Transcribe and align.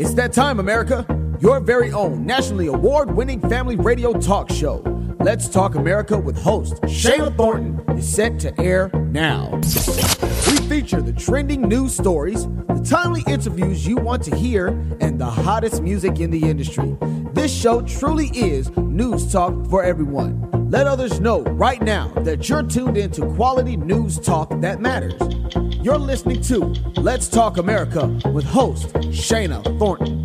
It's 0.00 0.14
that 0.14 0.32
time, 0.32 0.60
America. 0.60 1.04
Your 1.40 1.60
very 1.60 1.92
own 1.92 2.24
nationally 2.24 2.68
award 2.68 3.14
winning 3.14 3.38
family 3.38 3.76
radio 3.76 4.14
talk 4.14 4.50
show. 4.50 4.82
Let's 5.20 5.46
Talk 5.46 5.74
America 5.74 6.16
with 6.16 6.40
host 6.40 6.76
Shayla 6.84 7.36
Thornton 7.36 7.98
is 7.98 8.10
set 8.10 8.38
to 8.38 8.58
air 8.58 8.88
now. 8.94 9.56
We 9.56 10.56
feature 10.70 11.02
the 11.02 11.12
trending 11.12 11.60
news 11.68 11.94
stories, 11.94 12.46
the 12.46 12.82
timely 12.82 13.22
interviews 13.26 13.86
you 13.86 13.96
want 13.96 14.22
to 14.22 14.34
hear, 14.34 14.68
and 15.02 15.20
the 15.20 15.26
hottest 15.26 15.82
music 15.82 16.18
in 16.18 16.30
the 16.30 16.48
industry. 16.48 16.96
This 17.34 17.54
show 17.54 17.82
truly 17.82 18.28
is 18.28 18.74
news 18.78 19.30
talk 19.30 19.66
for 19.66 19.84
everyone. 19.84 20.70
Let 20.70 20.86
others 20.86 21.20
know 21.20 21.42
right 21.42 21.82
now 21.82 22.08
that 22.20 22.48
you're 22.48 22.62
tuned 22.62 22.96
into 22.96 23.26
quality 23.34 23.76
news 23.76 24.18
talk 24.18 24.48
that 24.62 24.80
matters. 24.80 25.39
You're 25.82 25.96
listening 25.96 26.42
to 26.42 26.58
Let's 27.00 27.26
Talk 27.26 27.56
America 27.56 28.06
with 28.34 28.44
host 28.44 28.88
Shayna 29.08 29.64
Thornton. 29.78 30.24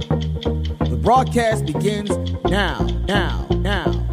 The 0.89 0.97
broadcast 1.01 1.65
begins 1.65 2.09
now, 2.43 2.85
now, 3.07 3.47
now, 3.51 4.04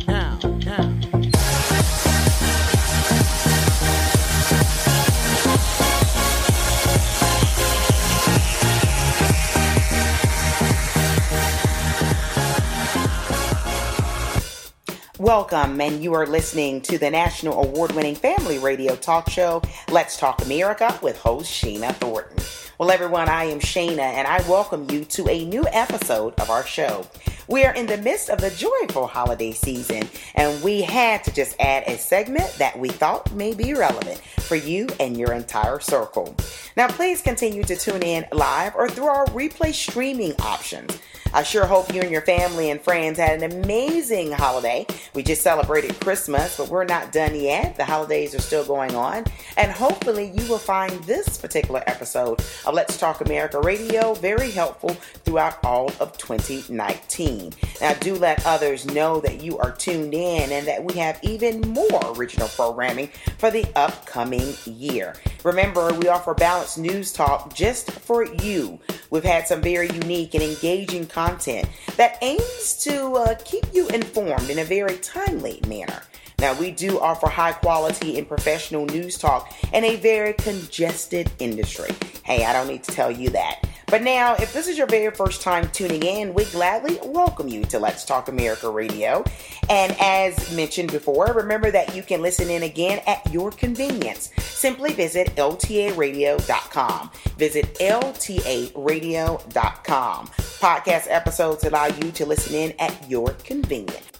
Welcome, 15.22 15.80
and 15.80 16.02
you 16.02 16.14
are 16.14 16.26
listening 16.26 16.80
to 16.80 16.98
the 16.98 17.08
national 17.08 17.62
award 17.62 17.92
winning 17.92 18.16
family 18.16 18.58
radio 18.58 18.96
talk 18.96 19.30
show, 19.30 19.62
Let's 19.88 20.16
Talk 20.16 20.44
America, 20.44 20.98
with 21.00 21.16
host 21.16 21.48
Sheena 21.48 21.94
Thornton. 21.94 22.38
Well, 22.76 22.90
everyone, 22.90 23.28
I 23.28 23.44
am 23.44 23.60
Shayna, 23.60 24.00
and 24.00 24.26
I 24.26 24.38
welcome 24.48 24.90
you 24.90 25.04
to 25.04 25.28
a 25.28 25.44
new 25.44 25.64
episode 25.70 26.34
of 26.40 26.50
our 26.50 26.64
show. 26.66 27.06
We 27.46 27.64
are 27.64 27.72
in 27.72 27.86
the 27.86 27.98
midst 27.98 28.30
of 28.30 28.40
the 28.40 28.50
joyful 28.50 29.06
holiday 29.06 29.52
season, 29.52 30.08
and 30.34 30.60
we 30.60 30.82
had 30.82 31.22
to 31.22 31.32
just 31.32 31.54
add 31.60 31.84
a 31.86 31.98
segment 31.98 32.52
that 32.58 32.76
we 32.76 32.88
thought 32.88 33.32
may 33.32 33.54
be 33.54 33.74
relevant 33.74 34.18
for 34.40 34.56
you 34.56 34.88
and 34.98 35.16
your 35.16 35.34
entire 35.34 35.78
circle. 35.78 36.34
Now, 36.76 36.88
please 36.88 37.22
continue 37.22 37.62
to 37.62 37.76
tune 37.76 38.02
in 38.02 38.26
live 38.32 38.74
or 38.74 38.88
through 38.88 39.06
our 39.06 39.26
replay 39.26 39.72
streaming 39.72 40.34
options. 40.40 40.98
I 41.34 41.42
sure 41.42 41.64
hope 41.64 41.94
you 41.94 42.02
and 42.02 42.10
your 42.10 42.20
family 42.20 42.70
and 42.70 42.78
friends 42.78 43.18
had 43.18 43.42
an 43.42 43.52
amazing 43.52 44.32
holiday. 44.32 44.86
We 45.14 45.22
just 45.22 45.40
celebrated 45.40 45.98
Christmas, 45.98 46.58
but 46.58 46.68
we're 46.68 46.84
not 46.84 47.10
done 47.10 47.34
yet. 47.34 47.76
The 47.76 47.86
holidays 47.86 48.34
are 48.34 48.40
still 48.40 48.66
going 48.66 48.94
on. 48.94 49.24
And 49.56 49.72
hopefully, 49.72 50.30
you 50.34 50.46
will 50.46 50.58
find 50.58 50.92
this 51.04 51.38
particular 51.38 51.82
episode 51.86 52.40
of 52.66 52.74
Let's 52.74 52.98
Talk 52.98 53.22
America 53.22 53.60
Radio 53.60 54.12
very 54.12 54.50
helpful 54.50 54.90
throughout 55.24 55.64
all 55.64 55.90
of 56.00 56.18
2019. 56.18 57.54
Now, 57.80 57.94
do 57.94 58.14
let 58.16 58.44
others 58.44 58.84
know 58.84 59.20
that 59.20 59.42
you 59.42 59.56
are 59.56 59.72
tuned 59.72 60.12
in 60.12 60.52
and 60.52 60.66
that 60.66 60.84
we 60.84 60.98
have 60.98 61.18
even 61.22 61.62
more 61.62 62.12
original 62.14 62.48
programming 62.48 63.08
for 63.38 63.50
the 63.50 63.66
upcoming 63.74 64.54
year. 64.66 65.14
Remember, 65.44 65.94
we 65.94 66.08
offer 66.08 66.34
balanced 66.34 66.76
news 66.76 67.10
talk 67.10 67.54
just 67.54 67.90
for 67.90 68.24
you. 68.24 68.78
We've 69.10 69.24
had 69.24 69.46
some 69.48 69.60
very 69.60 69.88
unique 69.90 70.34
and 70.34 70.42
engaging 70.42 71.06
content 71.26 71.68
that 71.96 72.18
aims 72.22 72.74
to 72.82 73.12
uh, 73.12 73.34
keep 73.44 73.64
you 73.72 73.88
informed 73.88 74.50
in 74.50 74.58
a 74.58 74.64
very 74.64 74.96
timely 74.98 75.60
manner. 75.68 76.02
Now, 76.38 76.52
we 76.58 76.72
do 76.72 76.98
offer 76.98 77.28
high 77.28 77.52
quality 77.52 78.18
and 78.18 78.26
professional 78.26 78.84
news 78.86 79.16
talk 79.16 79.52
in 79.72 79.84
a 79.84 79.94
very 79.96 80.32
congested 80.32 81.30
industry. 81.38 81.90
Hey, 82.24 82.44
I 82.44 82.52
don't 82.52 82.66
need 82.66 82.82
to 82.84 82.92
tell 82.92 83.12
you 83.12 83.30
that. 83.30 83.62
But 83.92 84.02
now, 84.02 84.34
if 84.36 84.54
this 84.54 84.68
is 84.68 84.78
your 84.78 84.86
very 84.86 85.14
first 85.14 85.42
time 85.42 85.70
tuning 85.70 86.02
in, 86.02 86.32
we 86.32 86.46
gladly 86.46 86.98
welcome 87.04 87.46
you 87.46 87.62
to 87.66 87.78
Let's 87.78 88.06
Talk 88.06 88.28
America 88.28 88.70
Radio. 88.70 89.22
And 89.68 89.94
as 90.00 90.56
mentioned 90.56 90.90
before, 90.90 91.26
remember 91.26 91.70
that 91.70 91.94
you 91.94 92.02
can 92.02 92.22
listen 92.22 92.48
in 92.48 92.62
again 92.62 93.02
at 93.06 93.30
your 93.30 93.50
convenience. 93.50 94.30
Simply 94.38 94.94
visit 94.94 95.36
ltaradio.com. 95.36 97.10
Visit 97.36 97.74
ltaradio.com. 97.74 100.26
Podcast 100.26 101.06
episodes 101.10 101.64
allow 101.64 101.84
you 101.84 102.10
to 102.12 102.24
listen 102.24 102.54
in 102.54 102.72
at 102.78 103.10
your 103.10 103.32
convenience. 103.44 104.10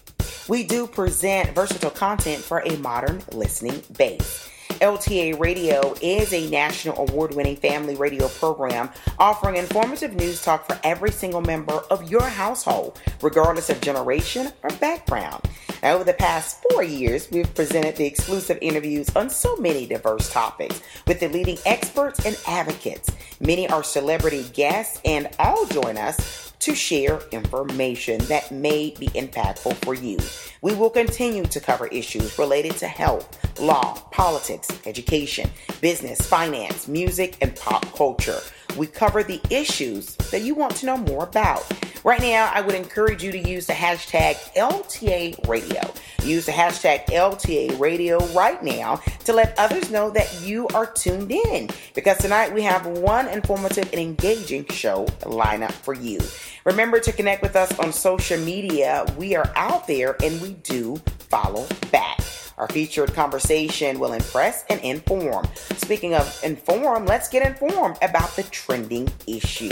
We 0.47 0.65
do 0.65 0.85
present 0.85 1.49
versatile 1.55 1.89
content 1.89 2.43
for 2.43 2.59
a 2.59 2.77
modern 2.77 3.23
listening 3.31 3.81
base. 3.97 4.52
LTA 4.69 5.39
Radio 5.39 5.95
is 6.01 6.33
a 6.33 6.49
national 6.49 6.97
award 7.09 7.35
winning 7.35 7.55
family 7.55 7.95
radio 7.95 8.27
program 8.27 8.89
offering 9.19 9.55
informative 9.55 10.13
news 10.13 10.41
talk 10.41 10.67
for 10.67 10.79
every 10.83 11.11
single 11.11 11.41
member 11.41 11.81
of 11.89 12.09
your 12.09 12.23
household, 12.23 12.99
regardless 13.21 13.69
of 13.69 13.81
generation 13.81 14.51
or 14.63 14.69
background. 14.71 15.43
Now, 15.81 15.95
over 15.95 16.05
the 16.05 16.13
past 16.13 16.63
four 16.69 16.81
years, 16.81 17.29
we've 17.29 17.53
presented 17.53 17.97
the 17.97 18.05
exclusive 18.05 18.57
interviews 18.61 19.13
on 19.15 19.29
so 19.29 19.57
many 19.57 19.85
diverse 19.85 20.31
topics 20.31 20.81
with 21.07 21.19
the 21.19 21.27
leading 21.27 21.57
experts 21.65 22.25
and 22.25 22.39
advocates. 22.47 23.11
Many 23.41 23.67
are 23.67 23.83
celebrity 23.83 24.45
guests, 24.53 25.01
and 25.03 25.29
all 25.39 25.65
join 25.65 25.97
us 25.97 26.52
to 26.63 26.73
share 26.73 27.19
information 27.31 28.19
that 28.25 28.49
may 28.49 28.91
be 28.97 29.07
impactful 29.07 29.75
for 29.83 29.93
you. 29.93 30.17
We 30.61 30.73
will 30.73 30.89
continue 30.89 31.43
to 31.43 31.59
cover 31.59 31.87
issues 31.87 32.39
related 32.39 32.77
to 32.77 32.87
health, 32.87 33.59
law, 33.59 33.95
politics, 34.11 34.69
education, 34.85 35.49
business, 35.81 36.21
finance, 36.21 36.87
music, 36.87 37.35
and 37.41 37.53
pop 37.57 37.85
culture. 37.93 38.39
We 38.77 38.87
cover 38.87 39.23
the 39.23 39.41
issues 39.49 40.15
that 40.31 40.43
you 40.43 40.55
want 40.55 40.77
to 40.77 40.85
know 40.85 40.95
more 40.95 41.25
about. 41.25 41.69
Right 42.03 42.21
now, 42.21 42.51
I 42.53 42.59
would 42.59 42.75
encourage 42.75 43.23
you 43.23 43.31
to 43.31 43.39
use 43.39 43.65
the 43.65 43.73
hashtag 43.73 44.35
LTA 44.57 45.47
Radio. 45.47 45.81
Use 46.21 46.45
the 46.45 46.51
hashtag 46.51 47.05
LTA 47.05 47.79
Radio 47.79 48.19
right 48.33 48.61
now 48.61 48.97
to 49.23 49.31
let 49.31 49.57
others 49.57 49.89
know 49.89 50.09
that 50.09 50.41
you 50.41 50.67
are 50.73 50.85
tuned 50.85 51.31
in 51.31 51.69
because 51.95 52.17
tonight 52.17 52.53
we 52.53 52.61
have 52.61 52.85
one 52.85 53.29
informative 53.29 53.89
and 53.93 54.01
engaging 54.01 54.65
show 54.67 55.05
lineup 55.21 55.71
for 55.71 55.93
you. 55.93 56.19
Remember 56.65 56.99
to 56.99 57.13
connect 57.13 57.41
with 57.41 57.55
us 57.55 57.77
on 57.79 57.93
social 57.93 58.37
media. 58.37 59.05
We 59.17 59.37
are 59.37 59.53
out 59.55 59.87
there 59.87 60.17
and 60.21 60.41
we 60.41 60.55
do 60.55 60.97
follow 61.29 61.65
back. 61.89 62.19
Our 62.57 62.67
featured 62.67 63.13
conversation 63.13 63.97
will 63.97 64.11
impress 64.11 64.65
and 64.69 64.81
inform. 64.81 65.47
Speaking 65.77 66.15
of 66.15 66.37
inform, 66.43 67.05
let's 67.05 67.29
get 67.29 67.47
informed 67.47 67.97
about 68.01 68.35
the 68.35 68.43
trending 68.43 69.07
issue. 69.25 69.71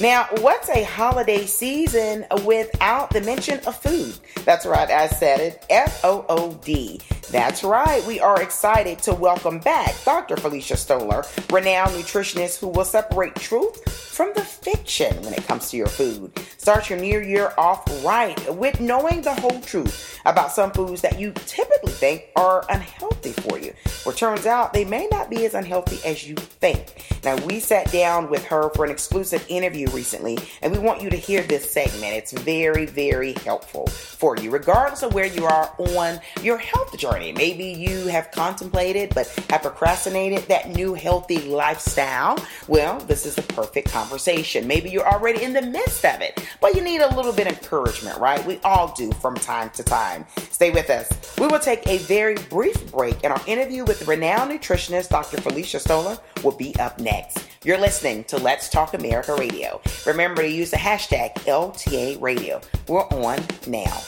Now, 0.00 0.28
what's 0.38 0.70
a 0.70 0.82
holiday 0.82 1.44
season 1.44 2.24
without 2.46 3.10
the 3.10 3.20
mention 3.20 3.60
of 3.66 3.76
food? 3.76 4.14
That's 4.46 4.64
right, 4.64 4.90
I 4.90 5.08
said 5.08 5.40
it 5.40 5.66
F 5.68 6.02
O 6.04 6.24
O 6.30 6.54
D. 6.64 7.02
That's 7.30 7.62
right, 7.62 8.02
we 8.06 8.18
are 8.18 8.40
excited 8.40 8.98
to 9.00 9.12
welcome 9.12 9.58
back 9.58 9.94
Dr. 10.06 10.38
Felicia 10.38 10.74
Stoler, 10.74 11.26
renowned 11.52 11.90
nutritionist 11.90 12.58
who 12.58 12.68
will 12.68 12.86
separate 12.86 13.34
truth 13.34 13.86
from 13.90 14.32
the 14.34 14.42
fiction 14.42 15.14
when 15.22 15.34
it 15.34 15.46
comes 15.46 15.70
to 15.70 15.76
your 15.76 15.86
food. 15.86 16.32
Start 16.56 16.90
your 16.90 16.98
new 16.98 17.20
year 17.20 17.52
off 17.58 17.86
right 18.04 18.54
with 18.56 18.80
knowing 18.80 19.22
the 19.22 19.34
whole 19.34 19.60
truth 19.60 20.18
about 20.26 20.50
some 20.52 20.70
foods 20.72 21.00
that 21.02 21.18
you 21.20 21.32
typically 21.32 21.92
think 21.92 22.24
are 22.36 22.64
unhealthy 22.68 23.32
for 23.32 23.58
you. 23.58 23.72
Well, 24.04 24.14
turns 24.14 24.46
out 24.46 24.72
they 24.72 24.84
may 24.84 25.06
not 25.10 25.30
be 25.30 25.46
as 25.46 25.54
unhealthy 25.54 25.98
as 26.04 26.26
you 26.26 26.34
think. 26.34 27.18
Now, 27.22 27.36
we 27.46 27.60
sat 27.60 27.90
down 27.92 28.28
with 28.30 28.44
her 28.46 28.70
for 28.74 28.84
an 28.84 28.90
exclusive 28.90 29.44
interview 29.48 29.86
recently, 29.90 30.38
and 30.62 30.72
we 30.72 30.78
want 30.78 31.02
you 31.02 31.10
to 31.10 31.16
hear 31.16 31.42
this 31.42 31.70
segment. 31.70 32.14
It's 32.14 32.32
very, 32.32 32.86
very 32.86 33.32
helpful 33.32 33.86
for 33.86 34.36
you, 34.36 34.50
regardless 34.50 35.02
of 35.02 35.14
where 35.14 35.26
you 35.26 35.44
are 35.44 35.72
on 35.78 36.20
your 36.42 36.58
health 36.58 36.96
journey. 36.98 37.32
Maybe 37.32 37.64
you 37.64 38.06
have 38.06 38.30
contemplated 38.30 39.14
but 39.14 39.28
have 39.50 39.62
procrastinated 39.62 40.48
that 40.48 40.70
new 40.70 40.94
healthy 40.94 41.38
lifestyle. 41.48 42.38
Well, 42.68 42.98
this 43.00 43.26
is 43.26 43.34
the 43.34 43.42
perfect 43.42 43.90
conversation. 43.90 44.66
Maybe 44.66 44.90
you're 44.90 45.08
already 45.08 45.42
in 45.42 45.52
the 45.52 45.62
midst 45.62 46.04
of 46.04 46.20
it, 46.20 46.44
but 46.60 46.74
you 46.74 46.82
need 46.82 47.00
a 47.00 47.14
little 47.14 47.32
bit 47.32 47.46
of 47.46 47.58
encouragement, 47.58 48.18
right? 48.18 48.44
We 48.46 48.58
all 48.64 48.92
do 48.94 49.12
from 49.12 49.34
time 49.34 49.70
to 49.70 49.82
time. 49.82 50.26
Stay 50.50 50.70
with 50.70 50.90
us. 50.90 51.08
We 51.38 51.46
will 51.46 51.58
take 51.58 51.86
a 51.86 51.98
very 51.98 52.34
brief 52.48 52.90
break, 52.90 53.16
and 53.24 53.32
our 53.32 53.42
interview 53.46 53.84
with 53.84 54.06
renowned 54.06 54.50
nutritionist 54.50 55.08
Dr. 55.08 55.40
Felicia 55.40 55.78
Stoler 55.78 56.18
will 56.42 56.56
be 56.56 56.74
up 56.76 56.98
next. 56.98 57.46
You're 57.64 57.78
listening 57.78 58.24
to 58.24 58.38
Let's 58.38 58.68
Talk 58.68 58.94
America 58.94 59.34
Radio. 59.34 59.79
Remember 60.06 60.42
to 60.42 60.48
use 60.48 60.70
the 60.70 60.76
hashtag 60.76 61.34
LTA 61.44 62.20
Radio. 62.20 62.60
We're 62.88 63.06
on 63.08 63.38
now. 63.66 64.02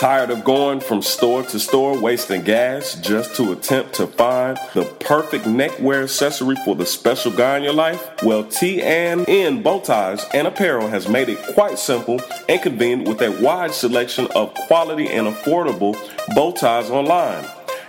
Tired 0.00 0.30
of 0.30 0.44
going 0.44 0.80
from 0.80 1.02
store 1.02 1.42
to 1.42 1.60
store 1.60 2.00
wasting 2.00 2.40
gas 2.40 2.94
just 3.02 3.36
to 3.36 3.52
attempt 3.52 3.92
to 3.96 4.06
find 4.06 4.58
the 4.72 4.86
perfect 5.00 5.46
neckwear 5.46 6.04
accessory 6.04 6.56
for 6.64 6.74
the 6.74 6.86
special 6.86 7.30
guy 7.30 7.58
in 7.58 7.64
your 7.64 7.74
life? 7.74 8.02
Well, 8.22 8.44
T&N 8.44 9.62
Bow 9.62 9.80
Ties 9.80 10.24
and 10.32 10.46
Apparel 10.46 10.88
has 10.88 11.06
made 11.06 11.28
it 11.28 11.38
quite 11.52 11.78
simple 11.78 12.18
and 12.48 12.62
convenient 12.62 13.08
with 13.10 13.20
a 13.20 13.42
wide 13.42 13.74
selection 13.74 14.26
of 14.34 14.54
quality 14.54 15.06
and 15.06 15.26
affordable 15.26 15.94
bow 16.34 16.52
ties 16.52 16.88
online. 16.88 17.44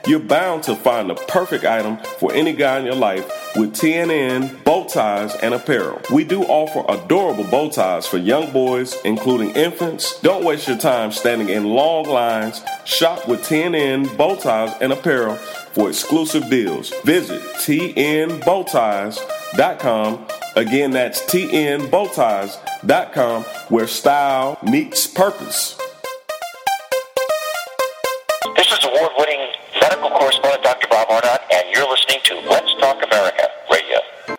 You're 0.07 0.19
bound 0.19 0.63
to 0.63 0.75
find 0.75 1.09
the 1.09 1.15
perfect 1.15 1.63
item 1.63 1.97
for 2.19 2.33
any 2.33 2.51
guy 2.53 2.79
in 2.79 2.85
your 2.85 2.95
life 2.95 3.29
with 3.55 3.75
T&N 3.75 4.57
Bow 4.63 4.85
ties 4.85 5.35
and 5.35 5.53
apparel. 5.53 6.01
We 6.11 6.23
do 6.23 6.41
offer 6.43 6.83
adorable 6.89 7.43
bow 7.43 7.69
ties 7.69 8.07
for 8.07 8.17
young 8.17 8.51
boys, 8.51 8.95
including 9.05 9.51
infants. 9.51 10.19
Don't 10.21 10.43
waste 10.43 10.67
your 10.67 10.77
time 10.77 11.11
standing 11.11 11.49
in 11.49 11.65
long 11.65 12.05
lines. 12.05 12.63
Shop 12.85 13.27
with 13.27 13.41
TNN 13.41 14.17
Bow 14.17 14.35
Ties 14.35 14.73
and 14.81 14.91
Apparel 14.93 15.35
for 15.35 15.89
exclusive 15.89 16.49
deals. 16.49 16.91
Visit 17.03 17.41
tnbowties.com. 17.55 20.27
Again, 20.55 20.91
that's 20.91 21.21
tnbowties.com 21.23 23.43
where 23.69 23.87
style 23.87 24.57
meets 24.63 25.07
purpose. 25.07 25.80
And 31.23 31.69
you're 31.71 31.87
listening 31.87 32.17
to 32.25 32.39
Let's 32.49 32.73
Talk 32.79 32.97
America 33.03 33.43
Radio. 33.69 34.37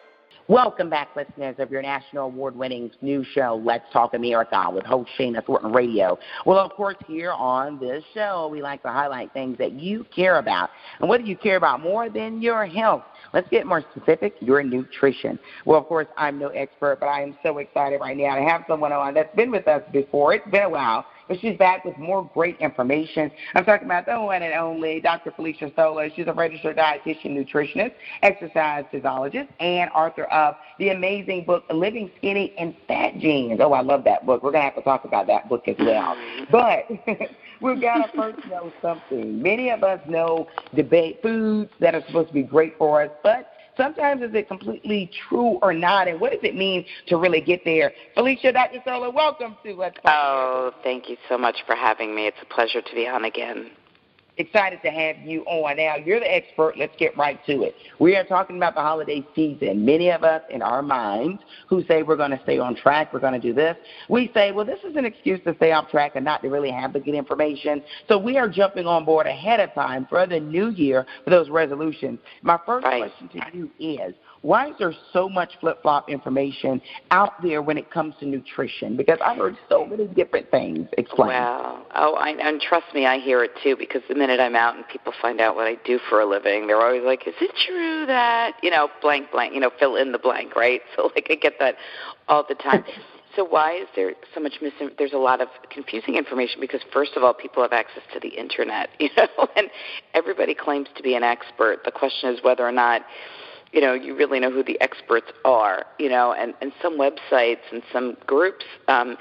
Welcome 0.48 0.90
back, 0.90 1.10
listeners 1.14 1.54
of 1.60 1.70
your 1.70 1.80
national 1.80 2.26
award 2.26 2.56
winning 2.56 2.90
news 3.00 3.24
show, 3.32 3.62
Let's 3.64 3.84
Talk 3.92 4.14
America, 4.14 4.66
with 4.72 4.84
host 4.84 5.08
Shana 5.16 5.46
Thornton 5.46 5.72
Radio. 5.72 6.18
Well, 6.44 6.58
of 6.58 6.72
course, 6.72 6.96
here 7.06 7.30
on 7.30 7.78
this 7.78 8.02
show, 8.12 8.48
we 8.50 8.62
like 8.62 8.82
to 8.82 8.88
highlight 8.88 9.32
things 9.32 9.58
that 9.58 9.74
you 9.74 10.04
care 10.12 10.38
about. 10.38 10.70
And 10.98 11.08
what 11.08 11.22
do 11.22 11.28
you 11.28 11.36
care 11.36 11.56
about 11.56 11.80
more 11.80 12.10
than 12.10 12.42
your 12.42 12.66
health? 12.66 13.04
Let's 13.32 13.48
get 13.48 13.64
more 13.64 13.84
specific 13.94 14.34
your 14.40 14.64
nutrition. 14.64 15.38
Well, 15.64 15.78
of 15.78 15.86
course, 15.86 16.08
I'm 16.16 16.40
no 16.40 16.48
expert, 16.48 16.98
but 16.98 17.06
I 17.06 17.22
am 17.22 17.38
so 17.44 17.58
excited 17.58 18.00
right 18.00 18.16
now 18.16 18.34
to 18.34 18.42
have 18.42 18.64
someone 18.66 18.90
on 18.90 19.14
that's 19.14 19.34
been 19.36 19.52
with 19.52 19.68
us 19.68 19.82
before. 19.92 20.34
It's 20.34 20.50
been 20.50 20.64
a 20.64 20.68
while 20.68 21.06
but 21.28 21.40
she's 21.40 21.56
back 21.58 21.84
with 21.84 21.96
more 21.98 22.28
great 22.34 22.58
information. 22.58 23.30
I'm 23.54 23.64
talking 23.64 23.86
about 23.86 24.06
the 24.06 24.20
one 24.20 24.42
and 24.42 24.54
only 24.54 25.00
Dr. 25.00 25.32
Felicia 25.32 25.70
Stoler. 25.70 26.14
She's 26.14 26.26
a 26.26 26.32
registered 26.32 26.76
dietitian, 26.76 27.36
nutritionist, 27.36 27.92
exercise 28.22 28.84
physiologist, 28.90 29.50
and 29.60 29.90
author 29.90 30.24
of 30.24 30.56
the 30.78 30.90
amazing 30.90 31.44
book 31.44 31.64
Living 31.70 32.10
Skinny 32.18 32.54
in 32.58 32.74
Fat 32.88 33.18
Genes. 33.18 33.60
Oh, 33.62 33.72
I 33.72 33.82
love 33.82 34.04
that 34.04 34.26
book. 34.26 34.42
We're 34.42 34.52
going 34.52 34.62
to 34.62 34.70
have 34.70 34.76
to 34.76 34.82
talk 34.82 35.04
about 35.04 35.26
that 35.26 35.48
book 35.48 35.68
as 35.68 35.76
well. 35.78 36.16
Mm-hmm. 36.16 36.44
But 36.50 37.28
we've 37.60 37.80
got 37.80 38.06
to 38.06 38.16
first 38.16 38.46
know 38.48 38.72
something. 38.80 39.40
Many 39.40 39.70
of 39.70 39.82
us 39.82 40.00
know 40.08 40.48
debate 40.74 41.20
foods 41.22 41.70
that 41.80 41.94
are 41.94 42.02
supposed 42.06 42.28
to 42.28 42.34
be 42.34 42.42
great 42.42 42.76
for 42.78 43.02
us, 43.02 43.10
but 43.22 43.52
Sometimes 43.76 44.22
is 44.22 44.34
it 44.34 44.48
completely 44.48 45.10
true 45.28 45.58
or 45.62 45.72
not? 45.72 46.08
And 46.08 46.20
what 46.20 46.32
does 46.32 46.40
it 46.42 46.54
mean 46.54 46.84
to 47.08 47.16
really 47.16 47.40
get 47.40 47.64
there? 47.64 47.92
Felicia, 48.14 48.52
Dr. 48.52 48.80
Stoler, 48.86 49.12
welcome 49.12 49.56
to 49.64 49.74
Talk. 49.74 49.98
Oh, 50.04 50.72
thank 50.82 51.08
you 51.08 51.16
so 51.28 51.38
much 51.38 51.56
for 51.66 51.74
having 51.74 52.14
me. 52.14 52.26
It's 52.26 52.36
a 52.42 52.54
pleasure 52.54 52.82
to 52.82 52.94
be 52.94 53.08
on 53.08 53.24
again 53.24 53.70
excited 54.38 54.80
to 54.82 54.90
have 54.90 55.16
you 55.18 55.42
on. 55.42 55.76
Now, 55.76 55.96
you're 55.96 56.20
the 56.20 56.34
expert. 56.34 56.76
Let's 56.78 56.94
get 56.98 57.16
right 57.16 57.38
to 57.46 57.62
it. 57.62 57.74
We 57.98 58.16
are 58.16 58.24
talking 58.24 58.56
about 58.56 58.74
the 58.74 58.80
holiday 58.80 59.26
season. 59.34 59.84
Many 59.84 60.10
of 60.10 60.24
us 60.24 60.42
in 60.50 60.62
our 60.62 60.82
minds 60.82 61.42
who 61.68 61.84
say 61.84 62.02
we're 62.02 62.16
going 62.16 62.30
to 62.30 62.40
stay 62.42 62.58
on 62.58 62.74
track, 62.74 63.12
we're 63.12 63.20
going 63.20 63.34
to 63.34 63.40
do 63.40 63.52
this, 63.52 63.76
we 64.08 64.30
say, 64.34 64.52
well, 64.52 64.64
this 64.64 64.78
is 64.88 64.96
an 64.96 65.04
excuse 65.04 65.40
to 65.44 65.54
stay 65.56 65.72
off 65.72 65.90
track 65.90 66.12
and 66.14 66.24
not 66.24 66.42
to 66.42 66.48
really 66.48 66.70
have 66.70 66.92
the 66.92 67.00
good 67.00 67.14
information. 67.14 67.82
So 68.08 68.18
we 68.18 68.38
are 68.38 68.48
jumping 68.48 68.86
on 68.86 69.04
board 69.04 69.26
ahead 69.26 69.60
of 69.60 69.72
time 69.74 70.06
for 70.08 70.26
the 70.26 70.40
new 70.40 70.70
year 70.70 71.06
for 71.24 71.30
those 71.30 71.50
resolutions. 71.50 72.18
My 72.42 72.58
first 72.64 72.84
right. 72.84 73.12
question 73.12 73.28
to 73.40 73.56
you 73.56 73.70
is, 73.78 74.14
why 74.42 74.70
is 74.70 74.74
there 74.78 74.92
so 75.12 75.28
much 75.28 75.50
flip 75.60 75.80
flop 75.82 76.10
information 76.10 76.82
out 77.12 77.40
there 77.42 77.62
when 77.62 77.78
it 77.78 77.90
comes 77.90 78.14
to 78.18 78.26
nutrition? 78.26 78.96
Because 78.96 79.18
I've 79.24 79.36
heard 79.36 79.56
so 79.68 79.86
many 79.86 80.08
different 80.08 80.50
things 80.50 80.88
explained. 80.98 81.28
Well, 81.28 81.86
oh, 81.94 82.14
I, 82.14 82.30
and 82.30 82.60
trust 82.60 82.86
me, 82.92 83.06
I 83.06 83.18
hear 83.18 83.44
it 83.44 83.52
too. 83.62 83.76
Because 83.76 84.02
the 84.08 84.14
minute 84.22 84.38
I'm 84.40 84.54
out 84.54 84.76
and 84.76 84.86
people 84.86 85.12
find 85.20 85.40
out 85.40 85.56
what 85.56 85.66
I 85.66 85.74
do 85.84 85.98
for 86.08 86.20
a 86.20 86.26
living, 86.26 86.68
they're 86.68 86.80
always 86.80 87.02
like, 87.02 87.26
"Is 87.26 87.34
it 87.40 87.50
true 87.66 88.06
that 88.06 88.52
you 88.62 88.70
know 88.70 88.88
blank 89.00 89.32
blank? 89.32 89.52
You 89.52 89.60
know, 89.60 89.72
fill 89.78 89.96
in 89.96 90.12
the 90.12 90.18
blank, 90.18 90.54
right?" 90.54 90.80
So 90.96 91.10
like 91.14 91.26
I 91.30 91.34
get 91.34 91.54
that 91.58 91.74
all 92.28 92.44
the 92.48 92.54
time. 92.54 92.84
So 93.34 93.46
why 93.46 93.76
is 93.76 93.88
there 93.96 94.12
so 94.34 94.40
much 94.40 94.56
mis? 94.60 94.74
There's 94.98 95.14
a 95.14 95.24
lot 95.30 95.40
of 95.40 95.48
confusing 95.70 96.16
information 96.16 96.60
because 96.60 96.82
first 96.92 97.12
of 97.16 97.22
all, 97.24 97.32
people 97.32 97.62
have 97.62 97.72
access 97.72 98.02
to 98.12 98.20
the 98.20 98.28
internet, 98.28 98.90
you 99.00 99.08
know, 99.16 99.48
and 99.56 99.70
everybody 100.12 100.54
claims 100.54 100.88
to 100.96 101.02
be 101.02 101.14
an 101.14 101.22
expert. 101.22 101.78
The 101.86 101.92
question 101.92 102.28
is 102.34 102.44
whether 102.44 102.62
or 102.62 102.72
not 102.72 103.00
you 103.72 103.80
know 103.80 103.94
you 103.94 104.14
really 104.14 104.38
know 104.38 104.50
who 104.50 104.62
the 104.62 104.80
experts 104.80 105.32
are 105.44 105.84
you 105.98 106.08
know 106.08 106.32
and 106.32 106.54
and 106.60 106.72
some 106.80 106.98
websites 106.98 107.62
and 107.72 107.82
some 107.92 108.16
groups 108.26 108.64
um 108.88 109.16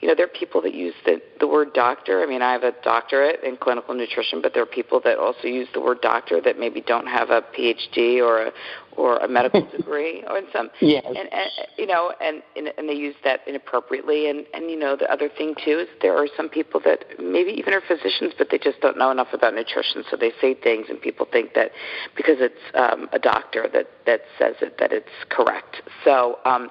you 0.00 0.08
know 0.08 0.14
there 0.14 0.26
are 0.26 0.38
people 0.38 0.60
that 0.60 0.74
use 0.74 0.94
the 1.04 1.20
the 1.40 1.46
word 1.46 1.72
doctor. 1.72 2.22
I 2.22 2.26
mean 2.26 2.42
i 2.42 2.52
have 2.52 2.64
a 2.64 2.72
doctorate 2.82 3.42
in 3.42 3.56
clinical 3.56 3.94
nutrition 3.94 4.42
but 4.42 4.54
there 4.54 4.62
are 4.62 4.66
people 4.66 5.00
that 5.04 5.18
also 5.18 5.46
use 5.46 5.68
the 5.72 5.80
word 5.80 6.00
doctor 6.02 6.40
that 6.40 6.58
maybe 6.58 6.80
don't 6.80 7.06
have 7.06 7.30
a 7.30 7.42
phd 7.56 8.18
or 8.20 8.46
a 8.46 8.52
or 8.96 9.18
a 9.18 9.28
medical 9.28 9.66
degree 9.76 10.22
or 10.28 10.40
some 10.52 10.70
yes. 10.80 11.04
and, 11.06 11.32
and 11.32 11.50
you 11.76 11.86
know 11.86 12.12
and, 12.20 12.42
and 12.56 12.88
they 12.88 12.94
use 12.94 13.14
that 13.24 13.40
inappropriately. 13.46 14.28
And 14.28 14.46
and 14.54 14.70
you 14.70 14.78
know 14.78 14.96
the 14.96 15.10
other 15.10 15.28
thing 15.28 15.54
too 15.64 15.80
is 15.80 15.88
there 16.00 16.16
are 16.16 16.26
some 16.36 16.48
people 16.48 16.80
that 16.84 17.04
maybe 17.18 17.50
even 17.52 17.74
are 17.74 17.80
physicians 17.80 18.32
but 18.36 18.48
they 18.50 18.58
just 18.58 18.80
don't 18.80 18.98
know 18.98 19.10
enough 19.10 19.32
about 19.32 19.54
nutrition. 19.54 20.04
So 20.10 20.16
they 20.16 20.32
say 20.40 20.54
things 20.54 20.86
and 20.88 21.00
people 21.00 21.26
think 21.30 21.54
that 21.54 21.70
because 22.16 22.36
it's 22.40 22.62
um 22.74 23.08
a 23.12 23.18
doctor 23.18 23.68
that 23.72 23.86
that 24.06 24.20
says 24.38 24.56
it 24.60 24.78
that 24.78 24.92
it's 24.92 25.08
correct. 25.28 25.82
So 26.04 26.38
um 26.44 26.70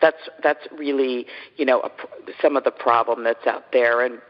that's 0.00 0.28
that's 0.42 0.66
really 0.76 1.26
you 1.56 1.64
know 1.64 1.80
a, 1.80 1.90
some 2.40 2.56
of 2.56 2.64
the 2.64 2.70
problem 2.70 3.24
that's 3.24 3.46
out 3.46 3.72
there. 3.72 4.04
And 4.04 4.20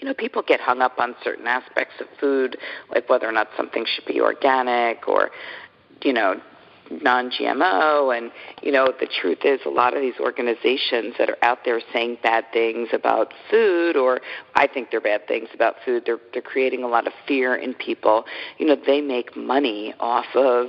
you 0.00 0.08
know, 0.08 0.14
people 0.14 0.42
get 0.42 0.60
hung 0.60 0.80
up 0.80 0.98
on 0.98 1.14
certain 1.22 1.46
aspects 1.46 1.94
of 2.00 2.06
food, 2.18 2.56
like 2.90 3.08
whether 3.08 3.28
or 3.28 3.32
not 3.32 3.48
something 3.56 3.84
should 3.86 4.06
be 4.06 4.20
organic 4.20 5.06
or, 5.06 5.30
you 6.02 6.12
know, 6.12 6.40
non-GMO, 7.02 8.16
and 8.16 8.30
you 8.62 8.72
know 8.72 8.92
the 8.98 9.06
truth 9.06 9.38
is 9.44 9.60
a 9.66 9.70
lot 9.70 9.94
of 9.96 10.02
these 10.02 10.18
organizations 10.20 11.14
that 11.18 11.30
are 11.30 11.38
out 11.42 11.58
there 11.64 11.80
saying 11.92 12.18
bad 12.22 12.44
things 12.52 12.88
about 12.92 13.32
food, 13.50 13.96
or 13.96 14.20
I 14.54 14.66
think 14.66 14.90
they're 14.90 15.00
bad 15.00 15.26
things 15.26 15.48
about 15.54 15.76
food. 15.84 16.04
They're 16.06 16.20
they're 16.32 16.42
creating 16.42 16.82
a 16.82 16.88
lot 16.88 17.06
of 17.06 17.12
fear 17.26 17.54
in 17.54 17.74
people. 17.74 18.24
You 18.58 18.66
know 18.66 18.76
they 18.86 19.00
make 19.00 19.36
money 19.36 19.94
off 20.00 20.26
of 20.34 20.68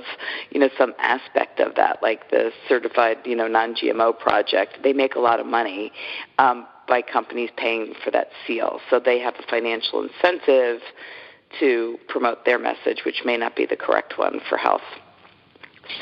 you 0.50 0.60
know 0.60 0.68
some 0.78 0.94
aspect 0.98 1.60
of 1.60 1.74
that, 1.76 2.02
like 2.02 2.30
the 2.30 2.50
certified 2.68 3.18
you 3.24 3.36
know 3.36 3.48
non-GMO 3.48 4.18
project. 4.18 4.78
They 4.82 4.92
make 4.92 5.14
a 5.14 5.20
lot 5.20 5.40
of 5.40 5.46
money. 5.46 5.92
Um, 6.38 6.66
by 6.86 7.00
companies 7.00 7.48
paying 7.56 7.94
for 8.04 8.10
that 8.10 8.28
seal. 8.46 8.78
So 8.90 9.00
they 9.00 9.18
have 9.20 9.34
a 9.38 9.42
financial 9.50 10.02
incentive 10.02 10.82
to 11.60 11.98
promote 12.08 12.44
their 12.44 12.58
message, 12.58 13.02
which 13.04 13.22
may 13.24 13.36
not 13.36 13.56
be 13.56 13.66
the 13.66 13.76
correct 13.76 14.18
one 14.18 14.40
for 14.48 14.58
health. 14.58 14.82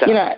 So. 0.00 0.06
You 0.06 0.14
know, 0.14 0.34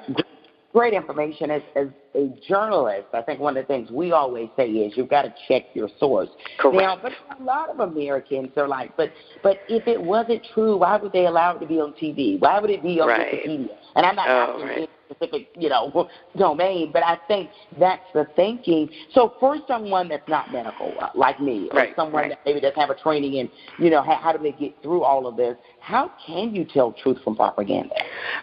great 0.75 0.93
information. 0.93 1.50
As, 1.50 1.62
as 1.76 1.87
a 2.14 2.29
journalist, 2.46 3.09
I 3.14 3.23
think 3.23 3.40
one 3.40 3.57
of 3.57 3.64
the 3.64 3.68
things 3.68 3.90
we 3.90 4.12
always 4.12 4.49
say 4.57 4.68
is 4.68 4.97
you've 4.97 5.09
got 5.09 5.23
to 5.23 5.35
check 5.49 5.64
your 5.73 5.88
source. 5.99 6.28
Correct. 6.59 6.76
Now, 6.76 6.99
but 7.00 7.12
a 7.38 7.42
lot 7.42 7.71
of 7.71 7.80
Americans 7.80 8.50
are 8.57 8.68
like, 8.68 8.97
but 8.97 9.11
but 9.42 9.61
if 9.68 9.87
it 9.87 10.00
wasn't 10.00 10.47
true, 10.52 10.76
why 10.78 10.97
would 10.97 11.12
they 11.12 11.26
allow 11.26 11.57
it 11.57 11.61
to 11.61 11.66
be 11.66 11.80
on 11.80 11.92
TV? 11.92 12.38
Why 12.38 12.61
would 12.61 12.71
it 12.71 12.83
be 12.83 13.00
on 13.00 13.09
right. 13.09 13.33
Wikipedia? 13.33 13.68
And 13.97 14.04
I'm 14.04 14.16
not 14.16 14.28
oh, 14.28 14.52
asking 14.52 14.66
right 14.66 14.88
specific, 15.14 15.49
you 15.57 15.68
know, 15.68 16.09
domain, 16.38 16.90
but 16.92 17.02
I 17.02 17.18
think 17.28 17.50
that's 17.78 18.02
the 18.12 18.26
thinking. 18.37 18.88
So 19.12 19.35
for 19.40 19.57
someone 19.66 20.09
that's 20.09 20.28
not 20.28 20.52
medical, 20.52 20.92
uh, 21.00 21.11
like 21.14 21.40
me, 21.40 21.68
or 21.71 21.78
right, 21.78 21.97
someone 21.97 22.23
right. 22.23 22.30
that 22.30 22.40
maybe 22.45 22.61
doesn't 22.61 22.78
have 22.78 22.90
a 22.90 22.95
training 22.95 23.35
in, 23.35 23.50
you 23.78 23.90
know, 23.90 24.02
how, 24.02 24.16
how 24.16 24.33
do 24.33 24.42
they 24.42 24.52
get 24.52 24.75
through 24.83 25.02
all 25.02 25.26
of 25.26 25.37
this? 25.37 25.57
How 25.85 26.11
can 26.26 26.55
you 26.55 26.64
tell 26.64 26.93
truth 26.93 27.19
from 27.23 27.37
propaganda? 27.37 27.95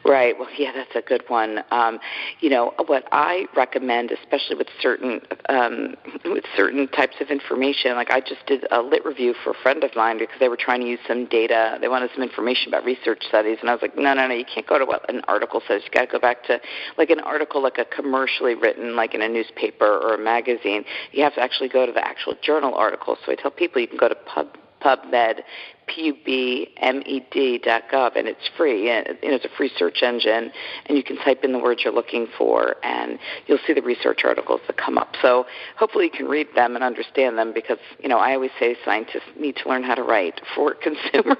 Right. 0.05 0.37
Well, 0.37 0.47
yeah, 0.59 0.71
that's 0.75 0.95
a 0.95 1.01
good 1.01 1.23
one. 1.27 1.63
Um, 1.71 1.99
you 2.39 2.51
know, 2.51 2.75
what 2.85 3.05
I 3.11 3.47
recommend, 3.55 4.11
especially 4.11 4.57
with 4.57 4.67
certain 4.79 5.21
um, 5.49 5.95
with 6.23 6.43
certain 6.55 6.87
types 6.89 7.15
of 7.19 7.29
information, 7.29 7.95
like 7.95 8.11
I 8.11 8.19
just 8.19 8.45
did 8.45 8.67
a 8.69 8.83
lit 8.83 9.03
review 9.03 9.33
for 9.43 9.49
a 9.49 9.55
friend 9.63 9.83
of 9.83 9.89
mine 9.95 10.19
because 10.19 10.35
they 10.39 10.49
were 10.49 10.57
trying 10.57 10.81
to 10.81 10.87
use 10.87 10.99
some 11.07 11.25
data. 11.25 11.79
They 11.81 11.87
wanted 11.87 12.11
some 12.13 12.21
information 12.21 12.67
about 12.67 12.85
research 12.85 13.23
studies, 13.27 13.57
and 13.59 13.71
I 13.71 13.73
was 13.73 13.81
like, 13.81 13.97
no, 13.97 14.13
no, 14.13 14.27
no, 14.27 14.35
you 14.35 14.45
can't 14.45 14.67
go 14.67 14.77
to 14.77 14.85
what 14.85 15.09
an 15.09 15.21
article 15.27 15.63
says. 15.67 15.81
You 15.83 15.89
got 15.89 16.01
to 16.01 16.11
go 16.11 16.19
back 16.19 16.43
to 16.43 16.61
like 16.99 17.09
an 17.09 17.21
article, 17.21 17.63
like 17.63 17.79
a 17.79 17.85
commercially 17.85 18.53
written, 18.53 18.95
like 18.95 19.15
in 19.15 19.23
a 19.23 19.27
newspaper 19.27 19.87
or 19.87 20.13
a 20.13 20.19
magazine. 20.19 20.85
You 21.11 21.23
have 21.23 21.33
to 21.33 21.41
actually 21.41 21.69
go 21.69 21.87
to 21.87 21.91
the 21.91 22.05
actual 22.05 22.35
journal 22.43 22.75
article. 22.75 23.17
So 23.25 23.31
I 23.31 23.35
tell 23.35 23.49
people 23.49 23.81
you 23.81 23.87
can 23.87 23.97
go 23.97 24.09
to 24.09 24.15
pub 24.15 24.55
PubMed, 24.83 25.41
P-U-B-M-E-D 25.87 27.59
dot 27.59 27.83
gov, 27.91 28.15
and 28.15 28.27
it's 28.27 28.49
free. 28.57 28.89
And 28.89 29.07
it's 29.21 29.45
a 29.45 29.49
free 29.57 29.71
search 29.77 30.03
engine, 30.03 30.51
and 30.85 30.97
you 30.97 31.03
can 31.03 31.17
type 31.17 31.43
in 31.43 31.51
the 31.51 31.59
words 31.59 31.81
you're 31.83 31.93
looking 31.93 32.27
for, 32.37 32.75
and 32.83 33.19
you'll 33.47 33.59
see 33.67 33.73
the 33.73 33.81
research 33.81 34.21
articles 34.23 34.61
that 34.67 34.77
come 34.77 34.97
up. 34.97 35.15
So 35.21 35.45
hopefully 35.77 36.05
you 36.05 36.11
can 36.11 36.27
read 36.27 36.47
them 36.55 36.75
and 36.75 36.83
understand 36.83 37.37
them, 37.37 37.53
because 37.53 37.79
you 37.99 38.09
know 38.09 38.17
I 38.17 38.33
always 38.33 38.51
say 38.59 38.75
scientists 38.85 39.29
need 39.37 39.57
to 39.57 39.69
learn 39.69 39.83
how 39.83 39.95
to 39.95 40.03
write 40.03 40.41
for 40.55 40.73
consumers. 40.81 41.37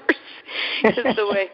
Because 0.82 1.16
the 1.16 1.26
way 1.26 1.50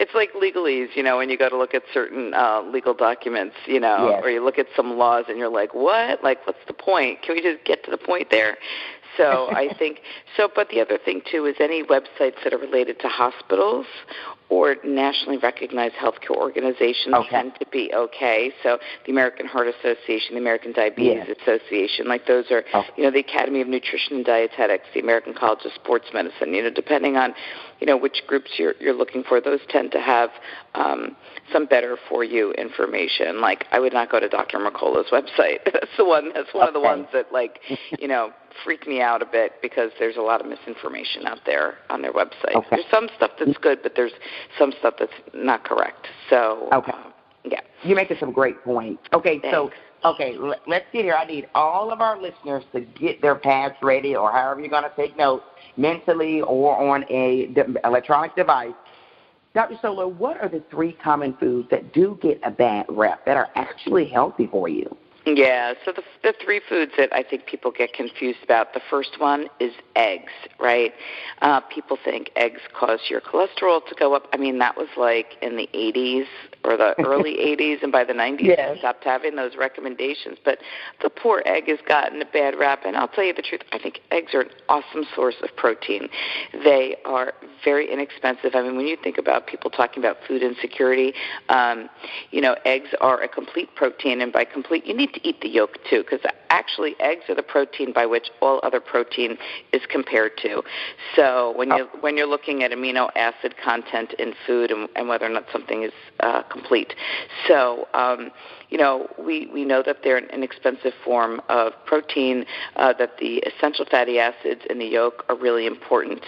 it's 0.00 0.12
like 0.14 0.32
legalese, 0.32 0.88
you 0.96 1.02
know, 1.02 1.18
when 1.18 1.30
you 1.30 1.38
go 1.38 1.48
to 1.48 1.56
look 1.56 1.72
at 1.72 1.82
certain 1.92 2.34
uh, 2.34 2.62
legal 2.62 2.94
documents, 2.94 3.54
you 3.66 3.78
know, 3.78 4.10
yes. 4.10 4.20
or 4.24 4.30
you 4.30 4.44
look 4.44 4.58
at 4.58 4.66
some 4.76 4.98
laws 4.98 5.26
and 5.28 5.38
you're 5.38 5.48
like, 5.48 5.72
what? 5.72 6.22
Like, 6.22 6.44
what's 6.46 6.58
the 6.66 6.72
point? 6.72 7.22
Can 7.22 7.36
we 7.36 7.42
just 7.42 7.64
get 7.64 7.84
to 7.84 7.92
the 7.92 7.98
point 7.98 8.28
there? 8.30 8.56
So 9.16 9.48
I 9.50 9.68
think 9.78 10.00
so. 10.36 10.48
But 10.54 10.68
the 10.68 10.80
other 10.80 10.98
thing 11.04 11.22
too 11.30 11.46
is 11.46 11.56
any 11.60 11.82
websites 11.82 12.42
that 12.42 12.52
are 12.52 12.58
related 12.58 13.00
to 13.00 13.08
hospitals 13.08 13.86
or 14.48 14.76
nationally 14.84 15.38
recognized 15.38 15.94
healthcare 15.94 16.36
organizations 16.36 17.14
okay. 17.14 17.28
tend 17.30 17.52
to 17.58 17.66
be 17.72 17.92
okay. 17.94 18.52
So 18.62 18.78
the 19.06 19.12
American 19.12 19.46
Heart 19.46 19.68
Association, 19.68 20.34
the 20.34 20.40
American 20.40 20.72
Diabetes. 20.72 21.24
Association, 21.42 22.06
like 22.08 22.26
those 22.26 22.50
are, 22.50 22.64
oh. 22.74 22.82
you 22.96 23.04
know, 23.04 23.10
the 23.10 23.20
Academy 23.20 23.60
of 23.60 23.68
Nutrition 23.68 24.16
and 24.16 24.24
Dietetics, 24.24 24.84
the 24.94 25.00
American 25.00 25.34
College 25.34 25.60
of 25.64 25.72
Sports 25.72 26.06
Medicine. 26.12 26.52
You 26.52 26.62
know, 26.62 26.70
depending 26.70 27.16
on, 27.16 27.34
you 27.80 27.86
know, 27.86 27.96
which 27.96 28.22
groups 28.26 28.50
you're 28.58 28.74
you're 28.80 28.94
looking 28.94 29.22
for, 29.22 29.40
those 29.40 29.60
tend 29.68 29.92
to 29.92 30.00
have 30.00 30.30
um, 30.74 31.16
some 31.52 31.66
better 31.66 31.96
for 32.08 32.24
you 32.24 32.52
information. 32.52 33.40
Like 33.40 33.66
I 33.70 33.78
would 33.78 33.92
not 33.92 34.10
go 34.10 34.20
to 34.20 34.28
Dr. 34.28 34.58
Mercola's 34.58 35.10
website. 35.10 35.58
that's 35.64 35.96
the 35.96 36.04
one. 36.04 36.30
That's 36.34 36.52
one 36.52 36.68
okay. 36.68 36.68
of 36.68 36.74
the 36.74 36.80
ones 36.80 37.06
that 37.12 37.32
like, 37.32 37.60
you 37.98 38.08
know 38.08 38.32
freak 38.62 38.86
me 38.86 39.00
out 39.00 39.22
a 39.22 39.26
bit 39.26 39.52
because 39.62 39.90
there's 39.98 40.16
a 40.16 40.20
lot 40.20 40.40
of 40.40 40.46
misinformation 40.46 41.26
out 41.26 41.40
there 41.44 41.78
on 41.90 42.02
their 42.02 42.12
website. 42.12 42.54
Okay. 42.54 42.66
There's 42.70 42.84
some 42.90 43.08
stuff 43.16 43.32
that's 43.38 43.58
good, 43.58 43.80
but 43.82 43.92
there's 43.96 44.12
some 44.58 44.72
stuff 44.78 44.94
that's 44.98 45.12
not 45.32 45.64
correct. 45.64 46.06
So 46.30 46.68
okay, 46.72 46.92
uh, 46.92 47.10
yeah, 47.44 47.60
you're 47.82 47.96
making 47.96 48.18
some 48.20 48.32
great 48.32 48.62
points. 48.62 49.02
Okay, 49.12 49.40
Thanks. 49.40 49.54
so 49.54 49.70
okay, 50.04 50.36
let's 50.66 50.86
get 50.92 51.04
here. 51.04 51.14
I 51.14 51.24
need 51.24 51.48
all 51.54 51.92
of 51.92 52.00
our 52.00 52.20
listeners 52.20 52.64
to 52.72 52.80
get 52.80 53.20
their 53.22 53.34
pads 53.34 53.74
ready, 53.82 54.14
or 54.14 54.30
however 54.30 54.60
you're 54.60 54.70
going 54.70 54.84
to 54.84 54.96
take 54.96 55.16
notes, 55.16 55.44
mentally 55.76 56.40
or 56.42 56.76
on 56.76 57.04
a 57.10 57.46
de- 57.46 57.74
electronic 57.84 58.34
device. 58.36 58.72
Dr. 59.54 59.76
Stoler, 59.76 60.08
what 60.08 60.40
are 60.40 60.48
the 60.48 60.64
three 60.68 60.92
common 60.92 61.36
foods 61.36 61.68
that 61.70 61.92
do 61.92 62.18
get 62.20 62.40
a 62.42 62.50
bad 62.50 62.86
rep 62.88 63.24
that 63.24 63.36
are 63.36 63.50
actually 63.54 64.04
healthy 64.04 64.48
for 64.48 64.68
you? 64.68 64.96
Yeah, 65.26 65.72
so 65.84 65.92
the, 65.92 66.02
the 66.22 66.34
three 66.44 66.60
foods 66.68 66.92
that 66.98 67.10
I 67.12 67.22
think 67.22 67.46
people 67.46 67.70
get 67.70 67.94
confused 67.94 68.40
about. 68.44 68.74
The 68.74 68.82
first 68.90 69.18
one 69.18 69.46
is 69.58 69.72
eggs, 69.96 70.32
right? 70.60 70.92
Uh, 71.40 71.60
people 71.60 71.96
think 72.02 72.30
eggs 72.36 72.60
cause 72.78 73.00
your 73.08 73.22
cholesterol 73.22 73.80
to 73.86 73.94
go 73.98 74.14
up. 74.14 74.26
I 74.34 74.36
mean, 74.36 74.58
that 74.58 74.76
was 74.76 74.88
like 74.98 75.36
in 75.40 75.56
the 75.56 75.66
80s 75.72 76.26
or 76.62 76.76
the 76.76 76.94
early 77.06 77.36
80s, 77.36 77.82
and 77.82 77.90
by 77.90 78.04
the 78.04 78.12
90s 78.12 78.42
yes. 78.42 78.74
they 78.74 78.78
stopped 78.80 79.04
having 79.04 79.34
those 79.36 79.56
recommendations. 79.56 80.36
But 80.44 80.58
the 81.02 81.08
poor 81.08 81.42
egg 81.46 81.68
has 81.68 81.78
gotten 81.88 82.20
a 82.20 82.26
bad 82.26 82.58
rap, 82.58 82.80
and 82.84 82.94
I'll 82.94 83.08
tell 83.08 83.24
you 83.24 83.32
the 83.32 83.42
truth. 83.42 83.62
I 83.72 83.78
think 83.78 84.00
eggs 84.10 84.34
are 84.34 84.42
an 84.42 84.50
awesome 84.68 85.06
source 85.14 85.36
of 85.42 85.56
protein. 85.56 86.10
They 86.52 86.96
are 87.06 87.32
very 87.64 87.90
inexpensive. 87.90 88.54
I 88.54 88.60
mean, 88.60 88.76
when 88.76 88.86
you 88.86 88.98
think 89.02 89.16
about 89.16 89.46
people 89.46 89.70
talking 89.70 90.02
about 90.02 90.18
food 90.28 90.42
insecurity, 90.42 91.14
um, 91.48 91.88
you 92.30 92.42
know, 92.42 92.56
eggs 92.66 92.90
are 93.00 93.22
a 93.22 93.28
complete 93.28 93.74
protein, 93.74 94.20
and 94.20 94.30
by 94.30 94.44
complete, 94.44 94.84
you 94.84 94.94
need 94.94 95.13
to 95.14 95.28
eat 95.28 95.40
the 95.40 95.48
yolk 95.48 95.78
too, 95.88 96.02
because 96.02 96.20
actually 96.50 96.94
eggs 97.00 97.24
are 97.28 97.34
the 97.34 97.42
protein 97.42 97.92
by 97.92 98.06
which 98.06 98.28
all 98.40 98.60
other 98.62 98.80
protein 98.80 99.36
is 99.72 99.82
compared 99.90 100.36
to. 100.38 100.62
So 101.16 101.52
when 101.56 101.68
you 101.70 101.88
Oh. 101.92 101.98
when 102.00 102.16
you're 102.16 102.28
looking 102.28 102.62
at 102.62 102.70
amino 102.70 103.10
acid 103.16 103.54
content 103.62 104.12
in 104.18 104.34
food 104.46 104.70
and, 104.70 104.88
and 104.96 105.08
whether 105.08 105.26
or 105.26 105.30
not 105.30 105.44
something 105.52 105.82
is 105.82 105.92
uh, 106.20 106.42
complete, 106.42 106.94
so 107.48 107.88
um, 107.94 108.30
you 108.70 108.78
know 108.78 109.08
we 109.18 109.46
we 109.52 109.64
know 109.64 109.82
that 109.82 109.98
they're 110.02 110.16
an 110.16 110.30
inexpensive 110.32 110.94
form 111.04 111.40
of 111.48 111.72
protein. 111.86 112.44
Uh, 112.76 112.92
that 112.98 113.18
the 113.18 113.38
essential 113.38 113.84
fatty 113.90 114.18
acids 114.18 114.60
in 114.70 114.78
the 114.78 114.84
yolk 114.84 115.24
are 115.28 115.36
really 115.36 115.66
important. 115.66 116.22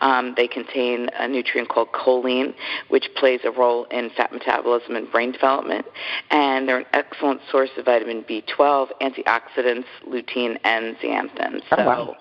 Um, 0.00 0.34
they 0.36 0.46
contain 0.48 1.08
a 1.18 1.26
nutrient 1.28 1.68
called 1.68 1.88
choline, 1.92 2.54
which 2.88 3.06
plays 3.16 3.40
a 3.44 3.50
role 3.50 3.84
in 3.90 4.10
fat 4.16 4.32
metabolism 4.32 4.96
and 4.96 5.10
brain 5.10 5.32
development, 5.32 5.86
and 6.30 6.68
they're 6.68 6.78
an 6.78 6.86
excellent 6.92 7.40
source 7.50 7.70
of 7.76 7.84
vitamin 7.84 8.24
B12, 8.32 8.88
antioxidants, 9.00 9.84
lutein, 10.08 10.58
and 10.64 10.96
zeaxanthin. 10.96 11.60
So. 11.68 11.76
Oh, 11.78 11.86
wow. 11.86 12.16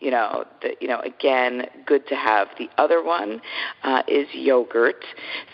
You 0.00 0.10
know, 0.10 0.44
the, 0.62 0.70
you 0.80 0.88
know, 0.88 1.00
again, 1.00 1.66
good 1.84 2.06
to 2.08 2.14
have. 2.14 2.48
The 2.58 2.70
other 2.78 3.02
one 3.04 3.42
uh, 3.82 4.02
is 4.08 4.26
yogurt. 4.32 5.04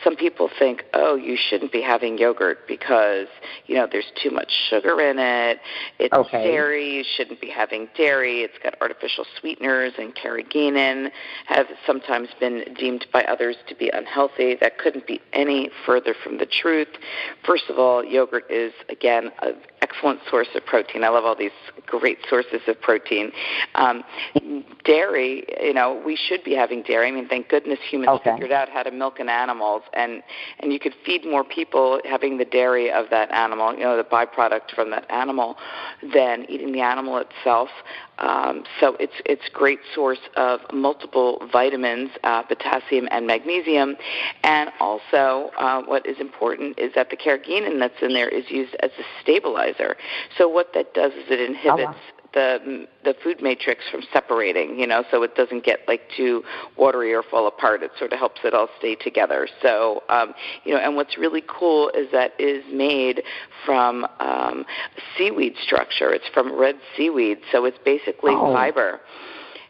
Some 0.04 0.14
people 0.14 0.48
think, 0.56 0.84
oh, 0.94 1.16
you 1.16 1.36
shouldn't 1.36 1.72
be 1.72 1.82
having 1.82 2.16
yogurt 2.16 2.58
because 2.68 3.26
you 3.66 3.74
know 3.74 3.88
there's 3.90 4.12
too 4.22 4.30
much 4.30 4.52
sugar 4.70 5.00
in 5.00 5.18
it. 5.18 5.58
It's 5.98 6.14
Okay. 6.14 6.44
dairy. 6.44 6.98
You 6.98 7.04
shouldn't 7.16 7.40
be 7.40 7.50
having 7.50 7.88
dairy. 7.96 8.42
It's 8.42 8.56
got 8.62 8.74
artificial 8.80 9.24
sweeteners 9.40 9.94
and 9.98 10.14
carrageenan. 10.14 11.10
Have 11.46 11.66
sometimes 11.84 12.28
been 12.38 12.72
deemed 12.78 13.06
by 13.12 13.24
others 13.24 13.56
to 13.68 13.74
be 13.74 13.90
unhealthy. 13.90 14.54
That 14.60 14.78
couldn't 14.78 15.08
be 15.08 15.20
any 15.32 15.70
further 15.84 16.14
from 16.22 16.38
the 16.38 16.46
truth. 16.46 16.88
First 17.44 17.64
of 17.68 17.80
all, 17.80 18.04
yogurt 18.04 18.48
is 18.48 18.72
again 18.88 19.32
an 19.42 19.56
excellent 19.82 20.20
source 20.30 20.48
of 20.54 20.64
protein. 20.64 21.02
I 21.02 21.08
love 21.08 21.24
all 21.24 21.36
these 21.36 21.50
great 21.86 22.18
sources 22.30 22.60
of 22.68 22.80
protein. 22.80 23.32
Um, 23.74 24.04
dairy, 24.86 25.44
you 25.60 25.74
know, 25.74 26.00
we 26.06 26.16
should 26.16 26.42
be 26.44 26.54
having 26.54 26.82
dairy. 26.82 27.08
I 27.08 27.10
mean, 27.10 27.28
thank 27.28 27.48
goodness 27.48 27.78
humans 27.90 28.10
Okay. 28.20 28.32
figured 28.32 28.52
out 28.52 28.68
how 28.68 28.82
to 28.82 28.90
milk 28.90 29.18
an 29.18 29.28
animals, 29.28 29.82
and 29.92 30.22
and 30.60 30.72
you 30.72 30.78
could 30.78 30.94
feed 31.04 31.24
more 31.24 31.44
people 31.44 32.00
having 32.04 32.38
the 32.38 32.44
dairy 32.44 32.90
of 32.90 33.10
that 33.10 33.30
animal, 33.32 33.74
you 33.74 33.80
know, 33.80 33.96
the 33.96 34.04
byproduct 34.04 34.70
from 34.74 34.90
that 34.90 35.10
animal, 35.10 35.56
than 36.14 36.46
eating 36.48 36.72
the 36.72 36.80
animal 36.80 37.18
itself. 37.18 37.68
Um, 38.18 38.64
so 38.80 38.96
it's 38.98 39.20
it's 39.26 39.48
great 39.52 39.80
source 39.94 40.20
of 40.36 40.60
multiple 40.72 41.46
vitamins, 41.52 42.10
uh, 42.24 42.42
potassium 42.42 43.08
and 43.10 43.26
magnesium, 43.26 43.96
and 44.44 44.70
also 44.80 45.50
uh, 45.58 45.82
what 45.82 46.06
is 46.06 46.18
important 46.20 46.78
is 46.78 46.92
that 46.94 47.10
the 47.10 47.16
carrageenan 47.16 47.78
that's 47.78 48.00
in 48.00 48.14
there 48.14 48.28
is 48.28 48.44
used 48.50 48.74
as 48.80 48.90
a 48.98 49.02
stabilizer. 49.20 49.96
So 50.38 50.48
what 50.48 50.72
that 50.74 50.94
does 50.94 51.12
is 51.12 51.24
it 51.28 51.40
inhibits 51.40 51.98
the 52.36 52.86
the 53.02 53.14
food 53.24 53.40
matrix 53.40 53.82
from 53.90 54.02
separating, 54.12 54.78
you 54.78 54.86
know, 54.86 55.02
so 55.10 55.22
it 55.22 55.34
doesn't 55.34 55.64
get 55.64 55.80
like 55.88 56.02
too 56.14 56.42
watery 56.76 57.14
or 57.14 57.22
fall 57.22 57.46
apart. 57.48 57.82
It 57.82 57.92
sort 57.98 58.12
of 58.12 58.18
helps 58.18 58.42
it 58.44 58.52
all 58.52 58.68
stay 58.78 58.94
together. 58.94 59.48
So, 59.62 60.02
um, 60.10 60.34
you 60.64 60.74
know, 60.74 60.80
and 60.80 60.96
what's 60.96 61.16
really 61.16 61.42
cool 61.48 61.90
is 61.96 62.08
that 62.12 62.32
it 62.38 62.44
is 62.44 62.64
made 62.72 63.22
from 63.64 64.06
um, 64.20 64.66
seaweed 65.16 65.54
structure. 65.62 66.12
It's 66.12 66.28
from 66.34 66.52
red 66.58 66.76
seaweed, 66.96 67.38
so 67.50 67.64
it's 67.64 67.78
basically 67.84 68.34
Oh. 68.36 68.52
fiber. 68.52 69.00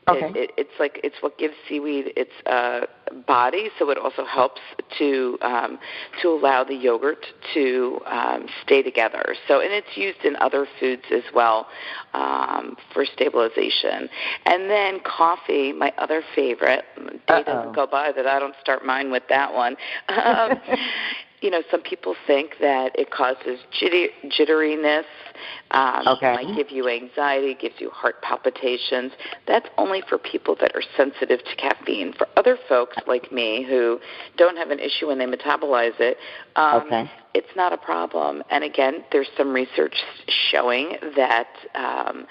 Okay. 0.08 0.26
It, 0.26 0.36
it, 0.36 0.50
it's 0.56 0.70
like 0.78 1.00
it's 1.02 1.16
what 1.20 1.36
gives 1.36 1.54
seaweed 1.68 2.12
its 2.16 2.30
uh, 2.46 2.82
body, 3.26 3.70
so 3.78 3.90
it 3.90 3.98
also 3.98 4.24
helps 4.24 4.60
to 4.98 5.36
um, 5.42 5.78
to 6.22 6.28
allow 6.28 6.62
the 6.62 6.74
yogurt 6.74 7.26
to 7.54 7.98
um, 8.06 8.46
stay 8.62 8.82
together. 8.82 9.34
So, 9.48 9.60
and 9.60 9.72
it's 9.72 9.96
used 9.96 10.24
in 10.24 10.36
other 10.36 10.68
foods 10.78 11.02
as 11.12 11.24
well 11.34 11.66
um, 12.14 12.76
for 12.94 13.04
stabilization. 13.04 14.08
And 14.44 14.70
then 14.70 15.00
coffee, 15.04 15.72
my 15.72 15.92
other 15.98 16.22
favorite. 16.36 16.84
Day 16.96 17.18
Uh-oh. 17.28 17.42
doesn't 17.42 17.74
go 17.74 17.86
by 17.86 18.12
that 18.12 18.26
I 18.28 18.38
don't 18.38 18.54
start 18.60 18.84
mine 18.84 19.10
with 19.10 19.24
that 19.28 19.52
one. 19.52 19.76
Um, 20.26 20.58
you 21.46 21.52
know, 21.52 21.62
some 21.70 21.80
people 21.80 22.16
think 22.26 22.56
that 22.60 22.90
it 22.98 23.12
causes 23.12 23.60
jitter, 23.80 24.08
jitteriness. 24.36 25.04
Um, 25.70 26.08
Okay. 26.08 26.32
Might 26.34 26.56
give 26.56 26.70
you 26.72 26.88
anxiety, 26.88 27.54
gives 27.54 27.76
you 27.78 27.88
heart 27.90 28.20
palpitations. 28.22 29.12
That's 29.46 29.68
only 29.78 30.02
for 30.08 30.18
people 30.18 30.56
that 30.60 30.74
are 30.74 30.82
sensitive 30.96 31.40
to 31.44 31.56
caffeine. 31.56 32.14
For 32.14 32.26
other 32.36 32.58
folks 32.68 32.96
like 33.06 33.30
me 33.30 33.64
who 33.68 34.00
don't 34.36 34.56
have 34.56 34.70
an 34.70 34.80
issue 34.80 35.06
when 35.06 35.18
they 35.18 35.26
metabolize 35.26 35.98
it, 36.00 36.16
um, 36.56 36.82
Okay. 36.86 37.08
it's 37.34 37.54
not 37.54 37.72
a 37.72 37.76
problem. 37.76 38.42
And 38.50 38.64
again, 38.64 39.04
there's 39.12 39.28
some 39.36 39.52
research 39.52 39.94
showing 40.50 40.96
that 41.16 41.48
um, 41.74 42.26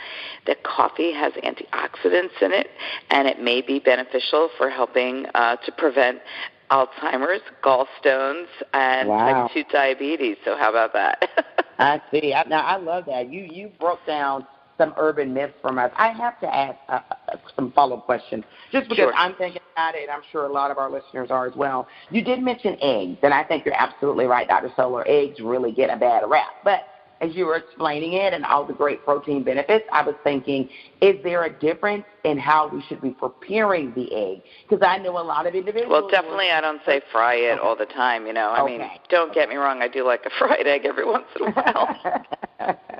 that 0.47 0.63
coffee 0.63 1.13
has 1.13 1.31
antioxidants 1.33 2.41
in 2.41 2.51
it, 2.51 2.67
and 3.11 3.27
it 3.27 3.39
may 3.39 3.61
be 3.61 3.79
beneficial 3.79 4.49
for 4.57 4.69
helping 4.69 5.25
uh, 5.35 5.55
to 5.57 5.71
prevent 5.71 6.19
Alzheimer's, 6.71 7.41
gallstones, 7.63 8.47
and 8.73 9.09
Wow. 9.09 9.47
type 9.47 9.53
2 9.53 9.63
diabetes. 9.71 10.37
So 10.45 10.55
how 10.57 10.69
about 10.69 10.93
that? 10.93 11.29
I 11.79 12.01
see. 12.11 12.33
I, 12.33 12.43
now 12.47 12.61
I 12.65 12.77
love 12.77 13.05
that. 13.07 13.31
You 13.31 13.43
you 13.43 13.69
broke 13.79 14.05
down 14.07 14.47
some 14.77 14.93
urban 14.97 15.33
myths 15.33 15.53
from 15.61 15.77
us. 15.79 15.91
I 15.97 16.09
have 16.09 16.39
to 16.41 16.53
ask 16.53 16.77
uh, 16.89 16.99
uh, 17.29 17.37
some 17.55 17.71
follow 17.71 17.97
up 17.97 18.05
questions, 18.05 18.43
just 18.71 18.89
because 18.89 19.03
Sure. 19.03 19.13
I'm 19.15 19.33
thinking 19.35 19.61
about 19.73 19.95
it, 19.95 20.03
and 20.03 20.11
I'm 20.11 20.21
sure 20.31 20.45
a 20.45 20.51
lot 20.51 20.69
of 20.71 20.77
our 20.77 20.91
listeners 20.91 21.31
are 21.31 21.47
as 21.47 21.55
well. 21.55 21.87
You 22.09 22.21
did 22.21 22.41
mention 22.41 22.77
eggs, 22.81 23.19
and 23.23 23.33
I 23.33 23.43
think 23.43 23.65
you're 23.65 23.79
absolutely 23.79 24.25
right, 24.25 24.47
Dr. 24.47 24.69
Stoler. 24.77 25.03
Eggs 25.07 25.39
really 25.41 25.71
get 25.71 25.89
a 25.89 25.95
bad 25.97 26.23
rap, 26.29 26.51
but 26.63 26.81
as 27.21 27.35
you 27.35 27.45
were 27.45 27.55
explaining 27.55 28.13
it 28.13 28.33
and 28.33 28.45
all 28.45 28.65
the 28.65 28.73
great 28.73 29.03
protein 29.03 29.43
benefits, 29.43 29.85
I 29.91 30.03
was 30.03 30.15
thinking, 30.23 30.69
is 31.01 31.15
there 31.23 31.43
a 31.43 31.59
difference 31.59 32.05
in 32.23 32.37
how 32.37 32.67
we 32.67 32.81
should 32.87 33.01
be 33.01 33.11
preparing 33.11 33.93
the 33.93 34.13
egg? 34.13 34.41
Because 34.67 34.85
I 34.85 34.97
know 34.97 35.17
a 35.17 35.23
lot 35.23 35.47
of 35.47 35.55
individuals. 35.55 35.89
well, 35.89 36.09
definitely, 36.09 36.49
I 36.51 36.61
don't 36.61 36.81
say 36.85 37.01
fry 37.11 37.35
it 37.35 37.59
all 37.59 37.75
the 37.75 37.85
time. 37.85 38.27
You 38.27 38.33
know, 38.33 38.49
I 38.49 38.65
mean, 38.65 38.81
don't 39.09 39.33
get 39.33 39.49
me 39.49 39.55
wrong. 39.55 39.81
I 39.81 39.87
do 39.87 40.05
like 40.05 40.25
a 40.25 40.29
fried 40.39 40.67
egg 40.67 40.85
every 40.85 41.05
once 41.05 41.25
in 41.39 41.47
a 41.47 41.51
while. 41.51 42.77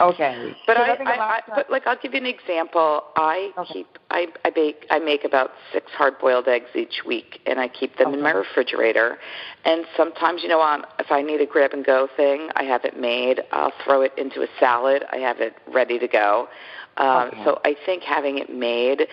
okay. 0.00 0.54
But 0.66 0.76
I, 0.76 0.96
think 0.96 1.08
I, 1.08 1.16
I 1.16 1.40
but 1.54 1.70
like 1.70 1.86
I'll 1.86 1.98
give 2.00 2.14
you 2.14 2.20
an 2.20 2.26
example. 2.26 3.04
I 3.16 3.52
Okay. 3.58 3.72
keep 3.72 3.98
I 4.10 4.26
I 4.44 4.50
bake 4.50 4.86
I 4.90 4.98
make 4.98 5.24
about 5.24 5.50
six 5.72 5.90
hard 5.92 6.18
boiled 6.18 6.48
eggs 6.48 6.70
each 6.74 7.02
week, 7.06 7.40
and 7.46 7.58
I 7.60 7.68
keep 7.68 7.96
them 7.96 8.14
in 8.14 8.22
my 8.22 8.30
refrigerator. 8.30 9.18
And 9.64 9.84
sometimes, 9.96 10.42
you 10.42 10.48
know, 10.48 10.60
on 10.60 10.84
if 10.98 11.10
I 11.10 11.22
need 11.22 11.40
a 11.40 11.46
grab 11.46 11.72
and 11.72 11.84
go 11.84 12.08
thing, 12.16 12.48
I 12.56 12.64
have 12.64 12.84
it 12.84 12.98
made. 12.98 13.42
I'll 13.52 13.72
throw 13.84 14.02
it 14.02 14.12
into 14.16 14.42
a 14.42 14.48
salad. 14.58 15.04
I 15.12 15.16
have 15.18 15.40
it 15.40 15.54
ready 15.72 15.98
to 15.98 16.08
go. 16.08 16.48
Um, 16.96 17.28
okay. 17.28 17.44
So 17.44 17.60
I 17.64 17.74
think 17.86 18.02
having 18.02 18.38
it 18.38 18.50
made 18.50 19.06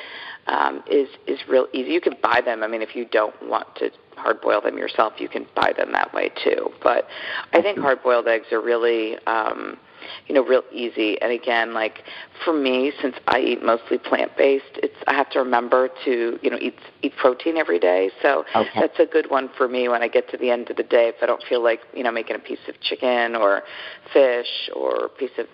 um, 0.48 0.84
is 0.90 1.08
is 1.28 1.40
real 1.50 1.68
easy. 1.74 1.92
You 1.92 2.02
can 2.02 2.16
buy 2.22 2.42
them. 2.44 2.64
I 2.64 2.68
mean, 2.68 2.82
if 2.82 2.96
you 2.96 3.06
don't 3.06 3.36
want 3.48 3.68
to 3.78 3.90
hard 4.16 4.42
boil 4.42 4.62
them 4.62 4.78
yourself, 4.78 5.14
you 5.18 5.28
can 5.28 5.48
buy 5.56 5.74
them 5.76 5.92
that 5.94 6.14
way 6.14 6.32
too. 6.44 6.70
But 6.84 7.08
I 7.54 7.62
think 7.62 7.80
hard 7.80 8.04
boiled 8.04 8.28
eggs 8.28 8.48
are 8.52 8.62
really 8.62 9.18
um, 9.26 9.78
you 10.28 10.36
know, 10.36 10.44
real 10.44 10.64
easy. 10.72 11.22
And 11.22 11.32
again, 11.32 11.74
like 11.74 12.04
for 12.44 12.54
me, 12.54 12.92
since 13.02 13.16
I 13.28 13.40
eat 13.40 13.64
mostly 13.64 13.98
plant 13.98 14.32
based, 14.38 14.66
it's 14.76 14.96
I 15.08 15.14
have 15.14 15.30
to 15.32 15.40
remember 15.40 15.90
to, 16.06 16.40
you 16.42 16.50
know, 16.50 16.58
eat 16.60 16.76
eat 17.02 17.14
protein 17.18 17.58
every 17.58 17.80
day. 17.80 18.12
So 18.22 18.46
okay. 18.56 18.70
that's 18.76 19.00
a 19.00 19.06
good 19.06 19.30
one 19.30 19.50
for 19.58 19.68
me 19.68 19.88
when 19.88 20.02
I 20.04 20.08
get 20.08 20.30
to 20.32 20.38
the 20.38 20.50
end 20.50 20.70
of 20.70 20.78
the 20.78 20.84
day. 20.84 21.10
If 21.10 21.16
I 21.22 21.26
don't 21.26 21.44
feel 21.50 21.64
like, 21.64 21.82
you 21.96 22.04
know, 22.04 22.12
making 22.12 22.36
a 22.36 22.40
piece 22.40 22.60
of 22.68 22.80
chicken 22.82 23.36
or 23.36 23.64
fish 24.14 24.70
or 24.76 25.06
a 25.06 25.10
piece 25.10 25.32
of 25.38 25.48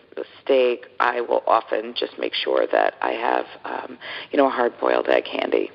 steak, 0.43 0.87
I 0.99 1.21
will 1.21 1.43
often 1.47 1.93
just 1.95 2.17
make 2.19 2.33
sure 2.33 2.65
that 2.71 2.95
I 3.01 3.11
have, 3.11 3.45
um, 3.65 3.97
you 4.31 4.37
know, 4.37 4.47
a 4.47 4.51
hard 4.51 4.73
boiled 4.79 5.07
egg 5.07 5.27
handy. 5.27 5.71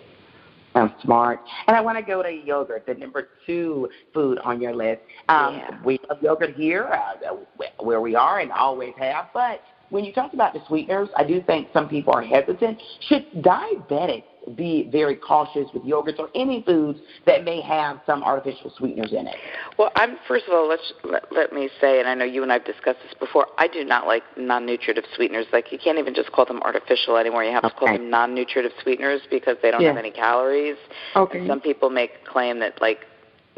I'm 0.74 0.92
smart. 1.02 1.40
And 1.66 1.76
I 1.76 1.80
want 1.80 1.98
to 1.98 2.04
go 2.04 2.22
to 2.22 2.30
yogurt, 2.30 2.86
the 2.86 2.94
number 2.94 3.28
two 3.46 3.88
food 4.14 4.38
on 4.38 4.60
your 4.60 4.74
list. 4.74 5.02
Um, 5.28 5.56
yeah. 5.56 5.78
We 5.84 5.98
love 6.08 6.22
yogurt 6.22 6.54
here, 6.54 6.86
uh, 6.86 7.36
where 7.78 8.00
we 8.00 8.14
are, 8.14 8.40
and 8.40 8.50
always 8.52 8.94
have. 8.98 9.26
But 9.34 9.60
when 9.90 10.04
you 10.04 10.12
talk 10.12 10.32
about 10.32 10.54
the 10.54 10.60
sweeteners, 10.68 11.08
I 11.16 11.24
do 11.24 11.42
think 11.42 11.68
some 11.72 11.88
people 11.88 12.14
are 12.14 12.22
hesitant. 12.22 12.80
Should 13.08 13.26
diabetics 13.42 14.24
be 14.56 14.88
very 14.90 15.16
cautious 15.16 15.68
with 15.72 15.84
yogurts 15.84 16.18
or 16.18 16.28
any 16.34 16.62
foods 16.62 16.98
that 17.26 17.44
may 17.44 17.60
have 17.60 18.00
some 18.06 18.22
artificial 18.22 18.72
sweeteners 18.76 19.12
in 19.12 19.26
it? 19.26 19.36
Well, 19.78 19.90
I'm 19.96 20.16
first 20.26 20.44
of 20.46 20.54
all, 20.54 20.68
let's 20.68 20.92
let, 21.04 21.24
let 21.32 21.52
me 21.52 21.68
say, 21.80 22.00
and 22.00 22.08
I 22.08 22.14
know 22.14 22.24
you 22.24 22.42
and 22.42 22.52
I've 22.52 22.64
discussed 22.64 22.98
this 23.04 23.14
before. 23.18 23.46
I 23.58 23.68
do 23.68 23.84
not 23.84 24.06
like 24.06 24.22
non-nutritive 24.36 25.04
sweeteners. 25.14 25.46
Like 25.52 25.72
you 25.72 25.78
can't 25.78 25.98
even 25.98 26.14
just 26.14 26.32
call 26.32 26.44
them 26.44 26.60
artificial 26.62 27.16
anymore. 27.16 27.44
You 27.44 27.52
have 27.52 27.64
okay. 27.64 27.74
to 27.74 27.78
call 27.78 27.88
them 27.92 28.10
non-nutritive 28.10 28.72
sweeteners 28.82 29.22
because 29.30 29.56
they 29.62 29.70
don't 29.70 29.80
yeah. 29.80 29.88
have 29.88 29.96
any 29.96 30.10
calories. 30.10 30.76
Okay. 31.16 31.38
And 31.38 31.48
some 31.48 31.60
people 31.60 31.90
make 31.90 32.24
claim 32.24 32.58
that 32.60 32.80
like 32.80 33.00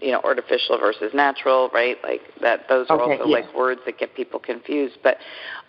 you 0.01 0.11
know 0.11 0.21
artificial 0.25 0.79
versus 0.79 1.13
natural 1.15 1.71
right 1.73 1.99
like 2.03 2.21
that 2.41 2.69
those 2.69 2.87
are 2.91 3.01
okay, 3.01 3.13
also 3.13 3.29
yeah. 3.29 3.37
like 3.37 3.57
words 3.57 3.81
that 3.87 3.99
get 3.99 4.15
people 4.15 4.41
confused 4.41 4.97
but 5.03 5.19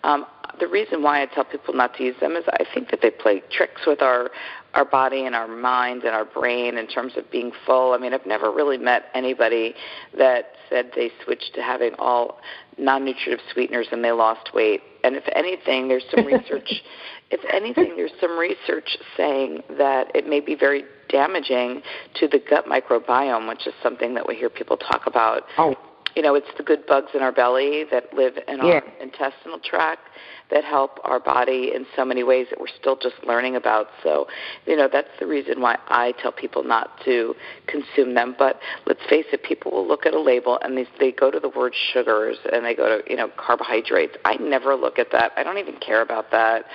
um 0.04 0.26
the 0.60 0.68
reason 0.68 1.04
why 1.04 1.22
I 1.22 1.26
tell 1.26 1.44
people 1.44 1.74
not 1.74 1.96
to 1.98 2.04
use 2.04 2.16
them 2.20 2.36
is 2.36 2.44
I 2.48 2.66
think 2.74 2.90
that 2.92 3.00
they 3.02 3.12
play 3.12 3.44
tricks 3.52 3.82
with 3.86 4.02
our 4.02 4.30
our 4.74 4.86
body 4.86 5.26
and 5.26 5.34
our 5.34 5.48
mind 5.48 6.04
and 6.04 6.14
our 6.14 6.26
brain 6.26 6.78
in 6.78 6.86
terms 6.88 7.14
of 7.16 7.30
being 7.32 7.52
full. 7.66 7.94
I 7.94 7.98
mean, 7.98 8.14
I've 8.14 8.26
never 8.26 8.52
really 8.52 8.78
met 8.78 9.06
anybody 9.14 9.74
that 10.18 10.52
said 10.70 10.92
they 10.94 11.12
switched 11.24 11.52
to 11.56 11.62
having 11.62 11.94
all 11.98 12.40
non-nutritive 12.78 13.40
sweeteners 13.54 13.88
and 13.94 14.04
they 14.04 14.12
lost 14.12 14.54
weight. 14.54 14.82
And 15.06 15.16
if 15.16 15.24
anything, 15.34 15.88
there's 15.88 16.04
some 16.14 16.26
research. 16.26 16.84
if 17.32 17.40
anything, 17.54 17.94
there's 17.96 18.12
some 18.20 18.38
research 18.38 18.98
saying 19.16 19.64
that 19.78 20.14
it 20.14 20.28
may 20.28 20.42
be 20.42 20.56
very 20.56 20.84
damaging 21.10 21.82
to 22.16 22.28
the 22.28 22.40
gut 22.50 22.66
microbiome, 22.66 23.48
which 23.48 23.68
is 23.68 23.74
something 23.82 24.14
that 24.14 24.28
we 24.28 24.36
hear 24.36 24.50
people 24.50 24.78
talk 24.78 25.08
about. 25.08 25.44
Oh. 25.58 25.76
You 26.16 26.22
know, 26.22 26.36
it's 26.36 26.48
the 26.58 26.64
good 26.64 26.86
bugs 26.86 27.10
in 27.14 27.22
our 27.22 27.34
belly 27.34 27.84
that 27.92 28.14
live 28.14 28.38
in 28.48 28.58
yeah. 28.58 28.64
our 28.64 28.84
intestinal 29.02 29.60
tract 29.60 30.08
that 30.52 30.64
help 30.64 31.00
our 31.04 31.20
body 31.20 31.72
in 31.74 31.86
so 31.96 32.06
many 32.06 32.24
ways 32.24 32.48
that 32.50 32.60
we're 32.60 32.68
still 32.80 32.96
just 32.96 33.16
learning 33.26 33.56
about. 33.56 33.88
So, 34.04 34.28
you 34.66 34.76
know, 34.76 34.88
that's 34.92 35.10
the 35.20 35.26
reason 35.26 35.62
why 35.62 35.78
I 35.88 36.14
tell 36.22 36.32
people 36.32 36.64
not 36.64 36.92
to 37.06 37.34
consume 37.68 38.14
them. 38.14 38.36
But 38.38 38.60
let's 38.86 39.02
face 39.10 39.26
it, 39.34 39.44
people 39.44 39.72
will 39.72 39.88
look 39.88 40.06
at 40.06 40.14
a 40.14 40.22
label 40.22 40.60
and 40.62 40.78
they 40.78 40.88
they 41.00 41.12
go 41.12 41.32
to 41.32 41.40
the 41.40 41.50
word 41.50 41.74
sugars 41.94 42.38
and 42.52 42.66
they 42.66 42.76
go 42.76 43.02
to 43.02 43.10
you 43.10 43.18
know 43.18 43.30
carbohydrates. 43.38 44.16
I 44.24 44.36
never 44.36 44.76
look 44.76 45.00
at 45.00 45.12
that. 45.12 45.32
I 45.36 45.44
don't 45.44 45.58
even 45.58 45.78
care 45.78 46.02
about 46.02 46.32
that. 46.32 46.66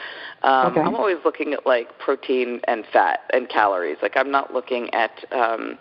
Um, 0.43 0.73
okay. 0.73 0.81
I'm 0.81 0.95
always 0.95 1.19
looking 1.25 1.53
at 1.53 1.67
like 1.67 1.99
protein 1.99 2.61
and 2.67 2.85
fat 2.93 3.21
and 3.33 3.49
calories. 3.49 3.99
Like 4.03 4.17
I'm 4.17 4.31
not 4.31 4.53
looking 4.53 4.93
at 4.95 5.11
um, 5.33 5.79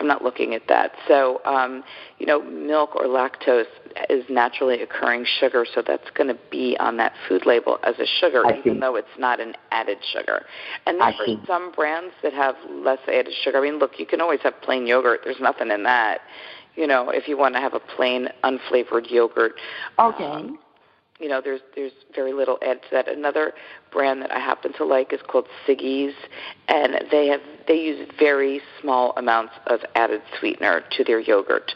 I'm 0.00 0.06
not 0.06 0.22
looking 0.22 0.54
at 0.54 0.62
that. 0.68 0.92
So 1.06 1.40
um, 1.44 1.84
you 2.18 2.26
know, 2.26 2.42
milk 2.42 2.96
or 2.96 3.04
lactose 3.04 3.66
is 4.08 4.24
naturally 4.28 4.82
occurring 4.82 5.26
sugar, 5.40 5.66
so 5.74 5.82
that's 5.86 6.08
going 6.14 6.28
to 6.28 6.38
be 6.50 6.76
on 6.78 6.96
that 6.98 7.12
food 7.28 7.46
label 7.46 7.78
as 7.84 7.94
a 7.98 8.06
sugar, 8.20 8.42
I 8.46 8.58
even 8.58 8.74
see. 8.74 8.80
though 8.80 8.96
it's 8.96 9.06
not 9.18 9.40
an 9.40 9.54
added 9.70 9.98
sugar. 10.12 10.44
And 10.86 11.00
then 11.00 11.12
for 11.16 11.26
see. 11.26 11.38
some 11.46 11.72
brands 11.72 12.14
that 12.22 12.32
have 12.32 12.56
less 12.70 12.98
added 13.06 13.32
sugar, 13.42 13.58
I 13.58 13.62
mean, 13.62 13.78
look, 13.78 13.98
you 13.98 14.06
can 14.06 14.20
always 14.20 14.40
have 14.42 14.54
plain 14.62 14.86
yogurt. 14.86 15.20
There's 15.24 15.40
nothing 15.40 15.70
in 15.70 15.82
that. 15.84 16.20
You 16.74 16.86
know, 16.86 17.10
if 17.10 17.28
you 17.28 17.36
want 17.36 17.54
to 17.54 17.60
have 17.60 17.74
a 17.74 17.80
plain 17.80 18.28
unflavored 18.44 19.10
yogurt. 19.10 19.54
Okay. 19.98 20.24
Um, 20.24 20.58
you 21.20 21.28
know, 21.28 21.40
there's 21.42 21.60
there's 21.74 21.92
very 22.14 22.32
little 22.32 22.58
added 22.62 22.82
to 22.82 22.88
that. 22.92 23.08
Another 23.08 23.52
brand 23.90 24.22
that 24.22 24.30
I 24.30 24.38
happen 24.38 24.72
to 24.74 24.84
like 24.84 25.12
is 25.12 25.20
called 25.26 25.46
Siggi's, 25.66 26.14
and 26.68 26.94
they 27.10 27.26
have 27.26 27.40
they 27.66 27.74
use 27.74 28.08
very 28.18 28.60
small 28.80 29.12
amounts 29.16 29.54
of 29.66 29.80
added 29.96 30.22
sweetener 30.38 30.82
to 30.92 31.04
their 31.04 31.18
yogurt. 31.18 31.72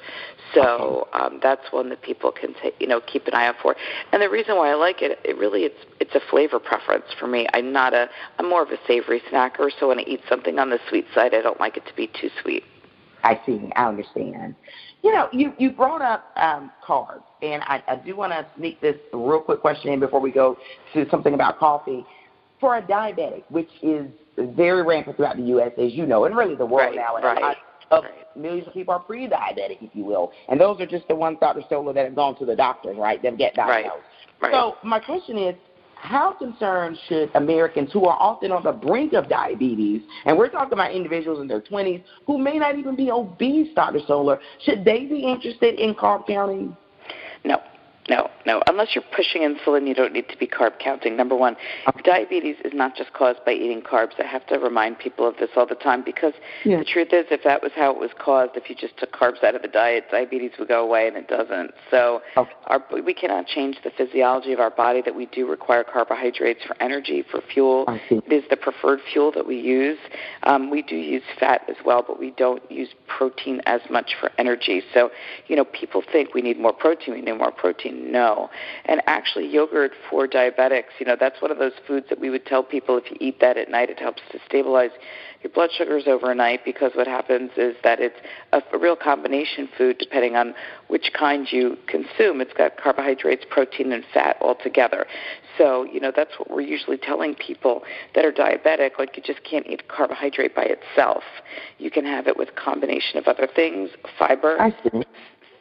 So 0.55 1.09
um, 1.13 1.41
that's 1.43 1.73
one 1.73 1.89
that 1.89 2.03
people 2.03 2.31
can 2.31 2.55
take, 2.63 2.75
you 2.79 2.87
know 2.87 3.01
keep 3.01 3.27
an 3.27 3.35
eye 3.35 3.47
out 3.47 3.57
for. 3.61 3.75
And 4.13 4.23
the 4.23 4.31
reason 4.31 4.57
why 4.57 4.71
I 4.71 4.75
like 4.75 5.03
it, 5.03 5.19
it 5.25 5.37
really 5.37 5.63
it's 5.63 5.85
it's 5.99 6.15
a 6.15 6.21
flavor 6.31 6.61
preference 6.61 7.07
for 7.19 7.27
me. 7.27 7.47
I'm 7.53 7.73
not 7.73 7.95
a 7.95 8.09
I'm 8.39 8.49
more 8.49 8.63
of 8.63 8.71
a 8.71 8.79
savory 8.87 9.23
snacker, 9.33 9.71
so 9.81 9.89
when 9.89 9.99
I 9.99 10.03
eat 10.03 10.21
something 10.29 10.61
on 10.61 10.71
the 10.71 10.79
sweet 10.89 11.07
side, 11.15 11.35
I 11.35 11.41
don't 11.41 11.59
like 11.59 11.77
it 11.77 11.85
to 11.87 11.95
be 11.95 12.07
too 12.07 12.31
sweet. 12.43 12.63
I 13.25 13.41
see. 13.47 13.71
I 13.77 13.87
understand. 13.87 14.55
You 15.03 15.13
know, 15.13 15.29
you 15.33 15.53
you 15.59 15.71
brought 15.71 16.01
up 16.01 16.33
um, 16.37 16.71
carbs, 16.87 17.25
and 17.43 17.63
I, 17.65 17.83
I 17.89 17.97
do 17.97 18.17
want 18.17 18.33
to 18.33 18.47
sneak 18.57 18.81
this 18.81 18.97
real 19.13 19.41
quick 19.41 19.61
question 19.61 19.93
in 19.93 20.01
before 20.01 20.21
we 20.21 20.31
go 20.31 20.57
to 20.95 21.07
something 21.11 21.35
about 21.35 21.59
coffee. 21.59 22.05
For 22.61 22.77
a 22.77 22.83
diabetic, 22.83 23.43
which 23.49 23.71
is 23.83 24.07
very 24.37 24.85
rampant 24.85 25.17
throughout 25.17 25.37
the 25.37 25.43
U.S., 25.43 25.73
as 25.79 25.93
you 25.93 26.07
know, 26.07 26.27
and 26.27 26.37
really 26.37 26.55
the 26.55 26.65
world 26.65 26.95
right, 26.95 26.95
now, 26.95 27.17
and 27.17 27.25
right. 27.25 27.39
a 27.39 27.41
lot 27.41 27.57
of 27.91 28.05
right. 28.05 28.37
millions 28.37 28.69
of 28.69 28.73
people 28.73 28.95
are 28.95 29.01
pre-diabetic, 29.01 29.79
if 29.81 29.91
you 29.95 30.05
will, 30.05 30.31
and 30.49 30.61
those 30.61 30.81
are 30.81 30.87
just 30.87 31.09
the 31.09 31.15
ones, 31.17 31.39
Dr. 31.41 31.63
Stoler, 31.69 31.93
that 31.95 32.05
have 32.05 32.15
gone 32.15 32.39
to 32.39 32.47
the 32.47 32.55
doctor, 32.55 32.93
right? 32.95 33.21
That 33.21 33.37
get 33.37 33.55
diagnosed. 33.55 33.97
Right. 34.41 34.53
So 34.53 34.77
my 34.85 35.01
question 35.01 35.39
is, 35.39 35.57
how 36.03 36.33
concerned 36.33 36.99
should 37.09 37.31
Americans 37.37 37.93
who 37.93 38.07
are 38.07 38.19
often 38.19 38.51
on 38.51 38.65
the 38.65 38.73
brink 38.73 39.13
of 39.13 39.29
diabetes, 39.29 40.03
and 40.25 40.37
we're 40.37 40.49
talking 40.49 40.73
about 40.73 40.93
individuals 40.93 41.41
in 41.41 41.47
their 41.47 41.61
20s 41.61 42.03
who 42.27 42.39
may 42.39 42.59
not 42.59 42.77
even 42.77 42.97
be 42.97 43.13
obese, 43.13 43.69
Dr. 43.77 44.01
Stoler, 44.01 44.41
should 44.65 44.85
they 44.85 45.07
be 45.07 45.21
interested 45.21 45.79
in 45.79 45.95
carb 45.95 46.27
counting? 46.27 46.77
No. 47.45 47.61
No, 48.09 48.31
no. 48.45 48.61
Unless 48.67 48.97
you're 48.97 49.05
pushing 49.15 49.43
insulin, 49.43 49.87
you 49.87 49.95
don't 49.95 50.13
need 50.13 50.29
to 50.29 50.37
be 50.37 50.47
carb 50.47 50.79
counting. 50.81 51.17
Number 51.17 51.37
one, 51.37 51.57
diabetes 52.05 52.57
is 52.65 52.73
not 52.75 52.97
just 52.97 53.13
caused 53.13 53.39
by 53.45 53.53
eating 53.53 53.81
carbs. 53.81 54.11
I 54.19 54.27
have 54.27 54.45
to 54.49 54.59
remind 54.59 54.99
people 54.99 55.27
of 55.27 55.37
this 55.37 55.51
all 55.57 55.67
the 55.67 55.77
time 55.77 56.03
because 56.03 56.33
Yeah. 56.65 56.79
the 56.79 56.85
truth 56.85 57.13
is, 57.13 57.27
if 57.31 57.45
that 57.45 57.63
was 57.63 57.71
how 57.77 57.93
it 57.93 57.99
was 57.99 58.11
caused, 58.19 58.57
if 58.57 58.69
you 58.69 58.75
just 58.75 58.97
took 58.97 59.13
carbs 59.13 59.45
out 59.45 59.55
of 59.55 59.63
the 59.63 59.69
diet, 59.69 60.11
diabetes 60.11 60.51
would 60.59 60.67
go 60.67 60.83
away, 60.83 61.07
and 61.07 61.17
it 61.17 61.29
doesn't. 61.29 61.73
So 61.91 62.23
Okay. 62.37 62.51
our, 62.67 62.83
we 63.05 63.15
cannot 63.15 63.47
change 63.47 63.81
the 63.85 63.91
physiology 63.91 64.53
of 64.53 64.59
our 64.59 64.71
body 64.71 65.01
that 65.03 65.15
we 65.15 65.27
do 65.27 65.47
require 65.47 65.85
carbohydrates 65.85 66.65
for 66.65 66.77
energy, 66.81 67.23
for 67.23 67.41
fuel. 67.41 67.85
It 68.11 68.33
is 68.33 68.43
the 68.51 68.57
preferred 68.57 69.01
fuel 69.13 69.31
that 69.33 69.47
we 69.47 69.57
use. 69.61 69.99
Um, 70.43 70.71
we 70.71 70.83
do 70.83 70.97
use 70.97 71.23
fat 71.39 71.63
as 71.69 71.77
well, 71.85 72.03
but 72.07 72.19
we 72.19 72.33
don't 72.33 72.63
use 72.71 72.89
protein 73.07 73.61
as 73.67 73.81
much 73.91 74.17
for 74.21 74.31
energy. 74.39 74.83
So, 74.93 75.13
you 75.47 75.55
know, 75.55 75.65
people 75.65 76.03
think 76.11 76.35
we 76.35 76.43
need 76.43 76.59
more 76.59 76.73
protein, 76.73 77.15
we 77.15 77.21
need 77.21 77.39
more 77.39 77.53
protein. 77.53 77.92
No. 77.93 78.51
And 78.87 79.03
actually, 79.07 79.49
yogurt 79.49 79.93
for 80.09 80.27
diabetics, 80.27 80.99
you 80.99 81.07
know, 81.07 81.17
that's 81.19 81.41
one 81.43 81.51
of 81.51 81.59
those 81.59 81.73
foods 81.87 82.07
that 82.09 82.19
we 82.19 82.31
would 82.31 82.47
tell 82.47 82.63
people 82.63 82.97
if 82.97 83.11
you 83.11 83.17
eat 83.21 83.41
that 83.41 83.57
at 83.57 83.71
night, 83.71 83.91
it 83.91 83.99
helps 83.99 84.23
to 84.33 84.39
stabilize 84.47 84.91
your 85.43 85.53
blood 85.53 85.71
sugars 85.77 86.05
overnight 86.07 86.65
because 86.65 86.93
what 86.95 87.07
happens 87.07 87.51
is 87.57 87.75
that 87.83 88.01
it's 88.01 88.19
a, 88.53 88.63
a 88.73 88.79
real 88.79 88.97
combination 88.97 89.69
food 89.77 89.99
depending 89.99 90.37
on 90.37 90.55
which 90.89 91.11
kind 91.19 91.49
you 91.51 91.77
consume. 91.87 92.41
It's 92.41 92.53
got 92.53 92.77
carbohydrates, 92.77 93.45
protein, 93.51 93.93
and 93.93 94.05
fat 94.15 94.37
all 94.41 94.55
together. 94.55 95.07
So, 95.59 95.85
you 95.85 96.01
know, 96.01 96.13
that's 96.15 96.31
what 96.39 96.51
we're 96.51 96.63
usually 96.63 96.97
telling 96.97 97.35
people 97.35 97.83
that 98.15 98.25
are 98.25 98.33
diabetic. 98.33 98.93
Like, 98.99 99.17
you 99.17 99.23
just 99.23 99.45
can't 99.45 99.67
eat 99.67 99.89
carbohydrate 99.89 100.55
by 100.55 100.65
itself. 100.65 101.25
You 101.79 101.91
can 101.91 102.05
have 102.05 102.27
it 102.27 102.37
with 102.37 102.51
a 102.51 102.61
combination 102.61 103.19
of 103.19 103.27
other 103.27 103.49
things, 103.55 103.91
fiber. 104.19 104.57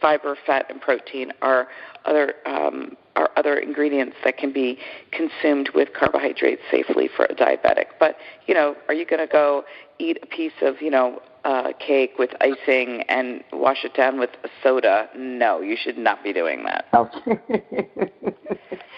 Fiber, 0.01 0.35
fat, 0.45 0.65
and 0.69 0.81
protein 0.81 1.31
are 1.41 1.67
other 2.05 2.33
um, 2.45 2.97
are 3.15 3.29
other 3.35 3.57
ingredients 3.57 4.15
that 4.23 4.37
can 4.37 4.51
be 4.53 4.77
consumed 5.11 5.69
with 5.75 5.89
carbohydrates 5.93 6.61
safely 6.71 7.09
for 7.15 7.25
a 7.25 7.35
diabetic. 7.35 7.85
But 7.99 8.15
you 8.47 8.53
know, 8.53 8.75
are 8.87 8.93
you 8.93 9.05
going 9.05 9.25
to 9.25 9.31
go 9.31 9.63
eat 9.99 10.17
a 10.23 10.25
piece 10.25 10.53
of 10.61 10.81
you 10.81 10.89
know 10.89 11.21
uh, 11.43 11.71
cake 11.79 12.13
with 12.17 12.31
icing 12.41 13.01
and 13.09 13.43
wash 13.53 13.83
it 13.83 13.93
down 13.93 14.19
with 14.19 14.31
a 14.43 14.49
soda? 14.63 15.09
No, 15.15 15.61
you 15.61 15.77
should 15.81 15.97
not 15.97 16.23
be 16.23 16.33
doing 16.33 16.63
that. 16.63 16.85
Okay. 16.93 17.41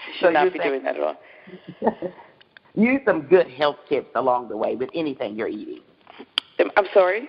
You 0.06 0.20
so 0.20 0.26
should 0.26 0.34
not 0.34 0.42
you're 0.42 0.50
be 0.52 0.58
saying- 0.58 0.70
doing 0.70 0.82
that 0.84 0.96
at 0.96 1.02
all. 1.02 1.16
Use 2.76 3.00
some 3.04 3.22
good 3.22 3.48
health 3.48 3.76
tips 3.88 4.10
along 4.14 4.48
the 4.48 4.56
way 4.56 4.76
with 4.76 4.90
anything 4.94 5.34
you're 5.36 5.48
eating. 5.48 5.80
I'm 6.76 6.86
sorry. 6.92 7.28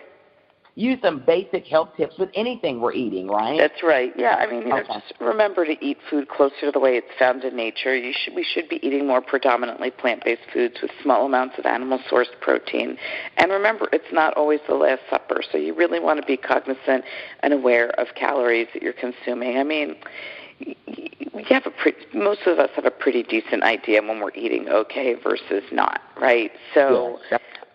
Use 0.75 0.99
some 1.01 1.19
basic 1.19 1.65
health 1.65 1.89
tips 1.95 2.17
with 2.19 2.29
anything 2.33 2.81
we're 2.81 2.91
eating, 2.93 3.29
right? 3.29 3.57
That's 3.57 3.81
right. 3.81 4.11
Yeah, 4.17 4.35
I 4.35 4.45
mean, 4.45 4.63
you 4.63 4.67
know, 4.67 4.79
Okay. 4.79 4.93
just 4.93 5.13
remember 5.21 5.65
to 5.65 5.83
eat 5.83 5.97
food 6.09 6.27
closer 6.27 6.65
to 6.65 6.71
the 6.71 6.79
way 6.79 6.97
it's 6.97 7.11
found 7.17 7.45
in 7.45 7.55
nature. 7.55 7.95
You 7.95 8.11
should 8.13 8.35
we 8.35 8.43
should 8.43 8.67
be 8.67 8.85
eating 8.85 9.07
more 9.07 9.21
predominantly 9.21 9.89
plant-based 9.89 10.41
foods 10.51 10.81
with 10.81 10.91
small 11.01 11.25
amounts 11.25 11.57
of 11.57 11.65
animal-sourced 11.65 12.39
protein. 12.41 12.97
And 13.37 13.51
remember, 13.51 13.87
it's 13.93 14.11
not 14.11 14.33
always 14.33 14.59
the 14.67 14.75
last 14.75 15.01
supper, 15.09 15.41
so 15.49 15.57
you 15.57 15.73
really 15.73 16.01
want 16.01 16.19
to 16.19 16.25
be 16.25 16.35
cognizant 16.35 17.05
and 17.39 17.53
aware 17.53 17.89
of 17.99 18.07
calories 18.15 18.67
that 18.73 18.83
you're 18.83 18.93
consuming. 18.93 19.57
I 19.57 19.63
mean, 19.63 19.95
we 21.33 21.43
have 21.49 21.65
a 21.65 21.71
pretty, 21.71 22.05
most 22.13 22.41
of 22.47 22.59
us 22.59 22.69
have 22.75 22.85
a 22.85 22.91
pretty 22.91 23.23
decent 23.23 23.63
idea 23.63 24.01
when 24.01 24.19
we're 24.19 24.33
eating 24.35 24.67
okay 24.67 25.13
versus 25.15 25.63
not, 25.71 26.01
right? 26.19 26.51
So, 26.73 27.19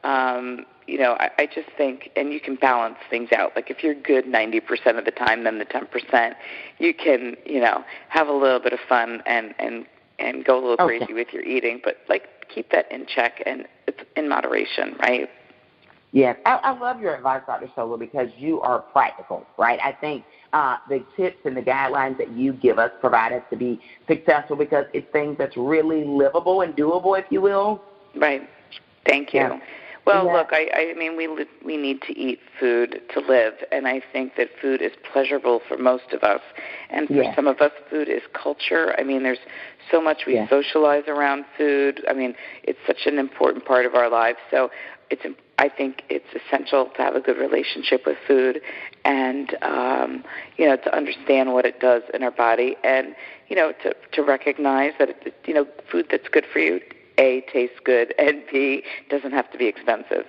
um, 0.05 0.67
you 0.91 0.99
know, 0.99 1.17
I, 1.21 1.31
I 1.39 1.47
just 1.47 1.69
think, 1.77 2.11
and 2.17 2.33
you 2.33 2.41
can 2.41 2.57
balance 2.57 2.97
things 3.09 3.31
out. 3.33 3.53
Like 3.55 3.71
if 3.71 3.85
you're 3.85 3.95
good 3.95 4.25
90% 4.25 4.99
of 4.99 5.05
the 5.05 5.13
time, 5.13 5.45
then 5.45 5.59
the 5.59 5.65
10%, 5.65 6.35
you 6.79 6.93
can, 6.93 7.37
you 7.47 7.61
know, 7.61 7.85
have 8.09 8.27
a 8.27 8.33
little 8.33 8.59
bit 8.59 8.73
of 8.73 8.81
fun 8.89 9.23
and 9.25 9.55
and 9.59 9.87
and 10.19 10.45
go 10.45 10.55
a 10.55 10.61
little 10.61 10.73
Okay. 10.85 10.99
crazy 10.99 11.15
with 11.15 11.29
your 11.33 11.43
eating, 11.43 11.81
but 11.83 11.99
like 12.09 12.25
keep 12.55 12.71
that 12.73 12.91
in 12.93 13.07
check 13.07 13.43
and 13.47 13.67
it's 13.87 14.01
in 14.17 14.29
moderation, 14.29 14.97
right? 15.01 15.31
Yes, 16.13 16.37
I, 16.45 16.57
I 16.57 16.79
love 16.79 17.01
your 17.01 17.15
advice, 17.15 17.43
Dr. 17.47 17.69
Stoler, 17.69 17.99
because 17.99 18.29
you 18.37 18.61
are 18.61 18.81
practical, 18.81 19.47
right? 19.57 19.79
I 19.83 19.93
think 19.93 20.25
uh, 20.53 20.77
the 20.89 21.05
tips 21.17 21.39
and 21.45 21.57
the 21.57 21.63
guidelines 21.63 22.19
that 22.19 22.33
you 22.33 22.53
give 22.53 22.79
us 22.81 22.91
provide 23.01 23.33
us 23.33 23.43
to 23.51 23.57
be 23.57 23.81
successful 24.09 24.57
because 24.57 24.87
it's 24.93 25.11
things 25.13 25.39
that's 25.39 25.57
really 25.57 26.05
livable 26.05 26.63
and 26.63 26.75
doable, 26.75 27.19
if 27.19 27.25
you 27.31 27.41
will. 27.41 27.81
Right. 28.17 28.43
Thank 29.07 29.33
you. 29.33 29.41
Yeah. 29.41 29.61
Well, 30.11 30.27
Yeah. 30.27 30.33
look, 30.33 30.49
I, 30.53 30.69
I 30.75 30.95
mean, 30.99 31.17
we 31.17 31.29
li- 31.29 31.47
we 31.65 31.77
need 31.77 32.03
to 32.03 32.19
eat 32.19 32.41
food 32.59 33.01
to 33.15 33.21
live, 33.21 33.55
and 33.71 33.87
I 33.87 34.01
think 34.13 34.35
that 34.37 34.49
food 34.61 34.83
is 34.83 34.93
pleasurable 35.13 35.61
for 35.69 35.77
most 35.77 36.13
of 36.13 36.25
us, 36.25 36.41
and 36.91 37.07
for 37.07 37.23
Yeah. 37.23 37.35
some 37.37 37.47
of 37.47 37.61
us, 37.61 37.71
food 37.89 38.09
is 38.09 38.23
culture. 38.33 38.93
I 38.99 39.05
mean, 39.05 39.23
there's 39.23 39.45
so 39.91 40.01
much 40.01 40.27
we 40.27 40.35
Yeah. 40.35 40.49
socialize 40.49 41.07
around 41.07 41.45
food. 41.57 42.05
I 42.09 42.13
mean, 42.13 42.35
it's 42.65 42.81
such 42.89 43.07
an 43.07 43.19
important 43.19 43.65
part 43.65 43.87
of 43.87 43.95
our 43.95 44.09
lives. 44.09 44.39
So, 44.51 44.71
it's 45.11 45.25
I 45.59 45.69
think 45.69 46.03
it's 46.09 46.33
essential 46.35 46.87
to 46.87 47.03
have 47.03 47.15
a 47.15 47.21
good 47.21 47.39
relationship 47.39 48.05
with 48.07 48.19
food, 48.27 48.63
and 49.05 49.57
um, 49.63 50.25
you 50.57 50.67
know, 50.67 50.77
to 50.77 50.91
understand 50.97 51.53
what 51.53 51.67
it 51.67 51.79
does 51.79 52.03
in 52.15 52.25
our 52.25 52.33
body, 52.33 52.77
and 52.83 53.15
you 53.49 53.55
know, 53.55 53.71
to 53.83 53.95
to 54.13 54.23
recognize 54.23 54.93
that 54.99 55.11
it, 55.11 55.35
you 55.47 55.55
know, 55.55 55.67
food 55.91 56.07
that's 56.11 56.29
good 56.29 56.47
for 56.53 56.59
you 56.59 56.81
a, 57.21 57.45
tastes 57.53 57.77
good, 57.85 58.15
and 58.19 58.43
B, 58.51 58.83
doesn't 59.11 59.33
have 59.33 59.51
to 59.53 59.59
be 59.59 59.67
expensive. 59.67 60.25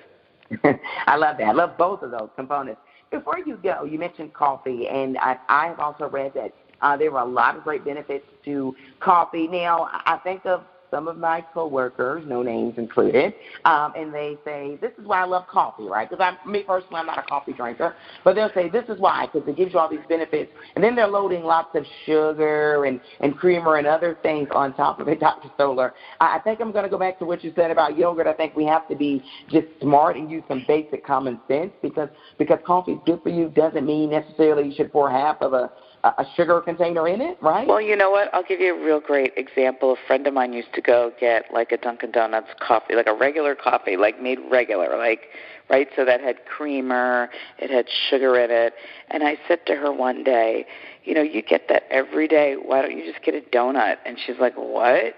I 1.08 1.16
love 1.16 1.38
that. 1.38 1.48
I 1.48 1.52
love 1.54 1.78
both 1.78 2.04
of 2.04 2.12
those 2.12 2.30
components. 2.36 2.82
Before 3.10 3.40
you 3.40 3.58
go, 3.58 3.84
you 3.84 3.98
mentioned 3.98 4.34
coffee, 4.34 4.88
and 4.88 5.18
I, 5.18 5.38
I 5.50 5.68
have 5.68 5.80
also 5.80 6.10
read 6.10 6.34
that 6.36 6.54
uh, 6.82 6.98
there 6.98 7.12
were 7.12 7.20
a 7.20 7.26
lot 7.26 7.56
of 7.56 7.64
great 7.64 7.86
benefits 7.86 8.26
to 8.46 8.76
coffee. 9.00 9.48
Now, 9.48 9.90
I 10.06 10.18
think 10.18 10.46
of 10.46 10.64
some 10.92 11.08
of 11.08 11.18
my 11.18 11.44
coworkers, 11.54 12.24
no 12.28 12.44
names 12.44 12.76
included, 12.78 13.34
um, 13.66 13.94
and 13.96 14.14
they 14.14 14.38
say, 14.46 14.78
"This 14.82 14.92
is 15.00 15.06
why 15.06 15.22
I 15.22 15.26
love 15.26 15.48
coffee," 15.48 15.88
right? 15.88 16.08
Because 16.08 16.22
I'm 16.24 16.52
me 16.52 16.64
personally, 16.64 16.98
I'm 17.00 17.06
not 17.06 17.18
a 17.18 17.24
coffee 17.24 17.54
drinker, 17.54 17.96
but 18.24 18.36
they'll 18.36 18.52
say, 18.54 18.70
"This 18.70 18.88
is 18.90 19.00
why," 19.00 19.28
because 19.32 19.48
it 19.48 19.56
gives 19.56 19.74
you 19.74 19.80
all 19.80 19.90
these 19.90 20.06
benefits, 20.10 20.52
and 20.76 20.84
then 20.84 20.96
they're 20.96 21.08
loading 21.08 21.44
lots 21.44 21.74
of 21.76 21.86
sugar 22.06 22.86
and 22.86 23.00
and 23.22 23.38
creamer 23.38 23.78
and 23.78 23.88
other 23.88 24.18
things 24.22 24.50
on 24.54 24.74
top 24.74 25.00
of 25.00 25.08
it. 25.08 25.20
Dr. 25.22 25.50
Stoler, 25.58 25.94
I 26.20 26.36
I 26.36 26.40
think 26.40 26.60
I'm 26.60 26.72
going 26.72 26.84
to 26.84 26.90
go 26.90 26.98
back 26.98 27.18
to 27.20 27.26
what 27.26 27.44
you 27.44 27.54
said 27.56 27.72
about 27.72 27.98
yogurt. 27.98 28.28
I 28.28 28.34
think 28.34 28.56
we 28.56 28.66
have 28.66 28.88
to 28.90 28.96
be 28.96 29.24
just 29.50 29.68
smart 29.82 30.18
and 30.18 30.30
use 30.30 30.44
some 30.48 30.66
basic 30.68 31.06
common 31.06 31.40
sense 31.48 31.72
because 31.82 32.10
because 32.38 32.60
coffee 32.66 32.94
is 32.94 33.00
good 33.06 33.22
for 33.24 33.30
you 33.30 33.50
doesn't 33.50 33.86
mean 33.86 34.10
necessarily 34.10 34.68
you 34.68 34.76
should 34.76 34.92
pour 34.92 35.10
half 35.10 35.42
of 35.42 35.54
a 35.54 35.72
a 36.04 36.26
sugar 36.36 36.62
container 36.62 37.08
in 37.08 37.22
it, 37.22 37.38
right? 37.42 37.68
Well, 37.68 37.82
you 37.82 37.96
know 37.96 38.10
what? 38.10 38.34
I'll 38.34 38.44
give 38.44 38.60
you 38.60 38.76
a 38.76 38.86
real 38.86 39.00
great 39.00 39.34
example. 39.38 39.94
A 39.94 40.08
friend 40.08 40.26
of 40.26 40.34
mine 40.34 40.54
used 40.54 40.74
to 40.74 40.82
go 40.82 41.12
get 41.20 41.46
like 41.54 41.72
a 41.72 41.78
Dunkin' 41.78 42.12
Donuts 42.12 42.50
coffee, 42.60 42.96
like 42.96 43.08
a 43.08 43.14
regular 43.14 43.56
coffee, 43.56 43.98
like 43.98 44.22
made 44.22 44.40
regular, 44.50 44.98
like 44.98 45.28
right. 45.70 45.88
So 45.96 46.04
that 46.06 46.22
had 46.22 46.46
creamer, 46.46 47.30
it 47.60 47.70
had 47.70 47.86
sugar 48.10 48.40
in 48.40 48.50
it. 48.50 48.74
And 49.10 49.24
I 49.24 49.38
said 49.48 49.60
to 49.68 49.76
her 49.76 49.92
one 49.92 50.24
day, 50.24 50.66
you 51.04 51.14
know, 51.14 51.22
you 51.22 51.42
get 51.42 51.68
that 51.70 51.84
every 51.92 52.28
day. 52.28 52.56
Why 52.56 52.82
don't 52.82 52.98
you 52.98 53.06
just 53.12 53.24
get 53.24 53.36
a 53.36 53.42
donut? 53.56 53.98
And 54.06 54.18
she's 54.26 54.38
like, 54.40 54.56
what? 54.56 55.14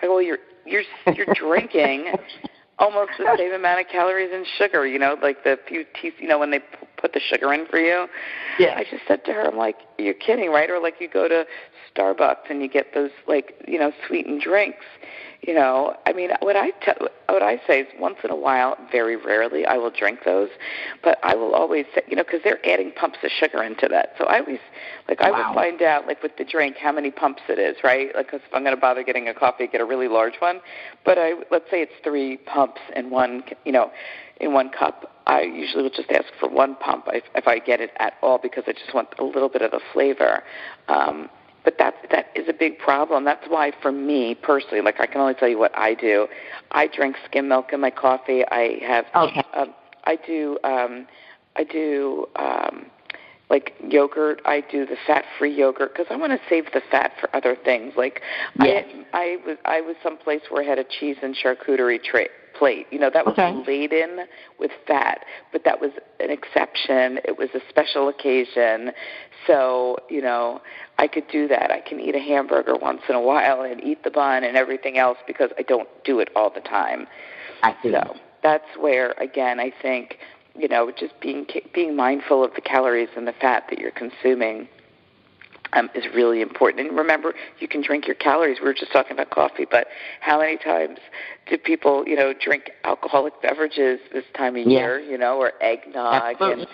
I 0.00 0.02
go, 0.02 0.14
well, 0.14 0.22
you're 0.22 0.38
you're 0.64 0.84
you're 1.14 1.26
drinking 1.34 2.12
almost 2.78 3.12
the 3.18 3.34
same 3.36 3.52
amount 3.52 3.80
of 3.80 3.88
calories 3.88 4.30
and 4.32 4.46
sugar. 4.56 4.86
You 4.86 4.98
know, 4.98 5.16
like 5.20 5.44
the 5.44 5.58
few 5.66 5.84
teeth. 6.00 6.14
You 6.18 6.28
know, 6.28 6.38
when 6.38 6.50
they 6.50 6.60
p- 6.60 6.66
put 6.96 7.12
the 7.12 7.20
sugar 7.20 7.52
in 7.52 7.66
for 7.66 7.78
you. 7.78 8.06
Yeah. 8.58 8.74
I 8.76 8.84
just 8.84 9.02
said 9.06 9.24
to 9.26 9.32
her, 9.32 9.46
I'm 9.46 9.56
like, 9.56 9.76
you're 9.98 10.14
kidding, 10.14 10.50
right? 10.50 10.70
Or 10.70 10.80
like 10.80 10.96
you 11.00 11.08
go 11.08 11.28
to 11.28 11.46
Starbucks 11.94 12.50
and 12.50 12.62
you 12.62 12.68
get 12.68 12.94
those 12.94 13.10
like 13.26 13.54
you 13.66 13.78
know 13.78 13.92
sweetened 14.06 14.42
drinks. 14.42 14.84
You 15.42 15.54
know, 15.54 15.94
I 16.04 16.12
mean, 16.12 16.30
what 16.40 16.56
I 16.56 16.70
te- 16.84 17.06
what 17.28 17.42
I 17.44 17.60
say 17.66 17.80
is 17.82 17.86
once 18.00 18.16
in 18.24 18.30
a 18.30 18.36
while, 18.36 18.76
very 18.90 19.14
rarely, 19.14 19.64
I 19.64 19.76
will 19.76 19.90
drink 19.90 20.20
those, 20.24 20.48
but 21.04 21.18
I 21.22 21.36
will 21.36 21.54
always 21.54 21.86
say, 21.94 22.02
you 22.08 22.16
know, 22.16 22.24
because 22.24 22.40
they're 22.42 22.58
adding 22.66 22.90
pumps 22.90 23.18
of 23.22 23.30
sugar 23.30 23.62
into 23.62 23.86
that. 23.88 24.14
So 24.18 24.24
I 24.24 24.40
always, 24.40 24.58
like, 25.08 25.20
I 25.20 25.30
Wow. 25.30 25.48
will 25.48 25.54
find 25.54 25.80
out, 25.80 26.08
like, 26.08 26.22
with 26.24 26.36
the 26.38 26.44
drink, 26.44 26.76
how 26.76 26.90
many 26.90 27.12
pumps 27.12 27.42
it 27.48 27.58
is, 27.60 27.76
right? 27.84 28.12
Like, 28.16 28.28
'cause 28.30 28.40
if 28.44 28.52
I'm 28.52 28.64
going 28.64 28.74
to 28.74 28.80
bother 28.80 29.04
getting 29.04 29.28
a 29.28 29.34
coffee, 29.34 29.68
get 29.68 29.80
a 29.80 29.84
really 29.84 30.08
large 30.08 30.36
one. 30.40 30.60
But 31.04 31.18
I, 31.18 31.34
let's 31.52 31.70
say 31.70 31.82
it's 31.82 31.94
three 32.02 32.38
pumps 32.38 32.80
in 32.96 33.08
one, 33.08 33.44
you 33.64 33.70
know, 33.72 33.92
in 34.40 34.52
one 34.52 34.70
cup. 34.70 35.12
I 35.28 35.42
usually 35.42 35.84
will 35.84 35.90
just 35.90 36.10
ask 36.10 36.26
for 36.40 36.48
one 36.48 36.74
pump 36.74 37.06
if, 37.12 37.22
if 37.36 37.46
I 37.46 37.58
get 37.60 37.80
it 37.80 37.92
at 38.00 38.14
all 38.22 38.38
because 38.38 38.64
I 38.66 38.72
just 38.72 38.92
want 38.92 39.08
a 39.18 39.24
little 39.24 39.48
bit 39.48 39.62
of 39.62 39.70
the 39.70 39.80
flavor. 39.92 40.42
Um, 40.88 41.28
but 41.64 41.76
that 41.78 41.94
that 42.10 42.26
is 42.34 42.48
a 42.48 42.52
big 42.52 42.78
problem. 42.78 43.24
That's 43.24 43.46
why, 43.48 43.72
for 43.82 43.92
me 43.92 44.34
personally, 44.34 44.80
like 44.80 45.00
I 45.00 45.06
can 45.06 45.20
only 45.20 45.34
tell 45.34 45.48
you 45.48 45.58
what 45.58 45.76
I 45.76 45.94
do. 45.94 46.26
I 46.70 46.86
drink 46.86 47.16
skim 47.26 47.48
milk 47.48 47.72
in 47.72 47.80
my 47.80 47.90
coffee. 47.90 48.44
I 48.50 48.78
have. 48.86 49.06
Okay. 49.14 49.42
Um, 49.54 49.74
I 50.04 50.16
do. 50.16 50.58
Um, 50.64 51.06
I 51.56 51.64
do. 51.64 52.26
Um, 52.36 52.86
like 53.50 53.72
yogurt, 53.82 54.42
I 54.44 54.62
do 54.70 54.84
the 54.84 54.96
fat-free 55.06 55.56
yogurt 55.56 55.94
because 55.94 56.06
I 56.10 56.16
want 56.16 56.32
to 56.32 56.38
save 56.50 56.66
the 56.74 56.82
fat 56.90 57.12
for 57.18 57.34
other 57.34 57.56
things. 57.64 57.94
Like 57.96 58.20
Yes. 58.62 58.84
I, 59.14 59.18
I 59.18 59.36
was, 59.46 59.56
I 59.64 59.80
was 59.80 59.96
someplace 60.02 60.42
where 60.50 60.62
I 60.62 60.66
had 60.66 60.78
a 60.78 60.84
cheese 60.84 61.16
and 61.22 61.34
charcuterie 61.34 62.02
tray 62.02 62.28
plate. 62.58 62.86
You 62.90 62.98
know, 62.98 63.10
that 63.10 63.24
was 63.24 63.38
Okay. 63.38 63.52
laden 63.66 64.26
with 64.58 64.70
fat, 64.86 65.24
but 65.52 65.64
that 65.64 65.80
was 65.80 65.92
an 66.20 66.30
exception. 66.30 67.20
It 67.24 67.38
was 67.38 67.48
a 67.54 67.60
special 67.68 68.08
occasion. 68.08 68.92
So, 69.46 69.98
you 70.08 70.20
know, 70.20 70.60
I 70.98 71.06
could 71.06 71.28
do 71.28 71.48
that. 71.48 71.70
I 71.70 71.80
can 71.80 72.00
eat 72.00 72.14
a 72.14 72.20
hamburger 72.20 72.74
once 72.76 73.02
in 73.08 73.14
a 73.14 73.20
while 73.20 73.62
and 73.62 73.82
eat 73.82 74.02
the 74.02 74.10
bun 74.10 74.44
and 74.44 74.56
everything 74.56 74.98
else 74.98 75.18
because 75.26 75.50
I 75.58 75.62
don't 75.62 75.88
do 76.04 76.20
it 76.20 76.30
all 76.34 76.50
the 76.50 76.60
time. 76.60 77.06
I 77.62 77.76
see. 77.82 77.92
So 77.92 78.16
that's 78.42 78.76
where, 78.78 79.12
again, 79.12 79.60
I 79.60 79.72
think, 79.82 80.18
you 80.56 80.68
know, 80.68 80.90
just 80.90 81.18
being 81.20 81.46
being 81.72 81.94
mindful 81.94 82.44
of 82.44 82.54
the 82.54 82.60
calories 82.60 83.10
and 83.16 83.26
the 83.26 83.32
fat 83.32 83.64
that 83.70 83.78
you're 83.78 83.92
consuming 83.92 84.68
um, 85.72 85.90
is 85.94 86.04
really 86.14 86.40
important. 86.40 86.86
And 86.86 86.96
remember, 86.96 87.34
you 87.58 87.68
can 87.68 87.82
drink 87.82 88.06
your 88.06 88.16
calories. 88.16 88.58
We 88.60 88.66
were 88.66 88.74
just 88.74 88.92
talking 88.92 89.12
about 89.12 89.30
coffee, 89.30 89.66
but 89.70 89.88
how 90.20 90.40
many 90.40 90.56
times 90.56 90.98
do 91.48 91.58
people, 91.58 92.06
you 92.06 92.16
know, 92.16 92.32
drink 92.32 92.70
alcoholic 92.84 93.40
beverages 93.42 94.00
this 94.12 94.24
time 94.34 94.56
of 94.56 94.66
Yeah. 94.66 94.78
year, 94.78 95.00
you 95.00 95.18
know, 95.18 95.38
or 95.38 95.52
eggnog 95.62 96.22
Absolutely. 96.32 96.62
and 96.62 96.68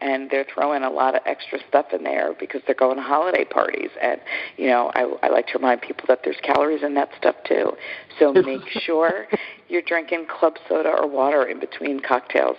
and 0.00 0.30
they're 0.30 0.44
throwing 0.52 0.82
a 0.82 0.90
lot 0.90 1.14
of 1.14 1.22
extra 1.24 1.58
stuff 1.68 1.86
in 1.92 2.02
there 2.02 2.34
because 2.38 2.60
they're 2.66 2.74
going 2.74 2.96
to 2.96 3.02
holiday 3.02 3.44
parties 3.44 3.90
and 4.02 4.20
you 4.56 4.66
know 4.66 4.90
I, 4.94 5.10
I 5.22 5.28
like 5.30 5.46
to 5.48 5.58
remind 5.58 5.80
people 5.80 6.04
that 6.08 6.20
there's 6.22 6.36
calories 6.42 6.82
in 6.82 6.94
that 6.94 7.10
stuff 7.16 7.36
too 7.48 7.72
so 8.18 8.32
make 8.44 8.68
sure 8.68 9.26
you're 9.68 9.82
drinking 9.82 10.26
club 10.26 10.54
soda 10.68 10.90
or 10.90 11.06
water 11.08 11.44
in 11.46 11.60
between 11.60 12.00
cocktails 12.00 12.56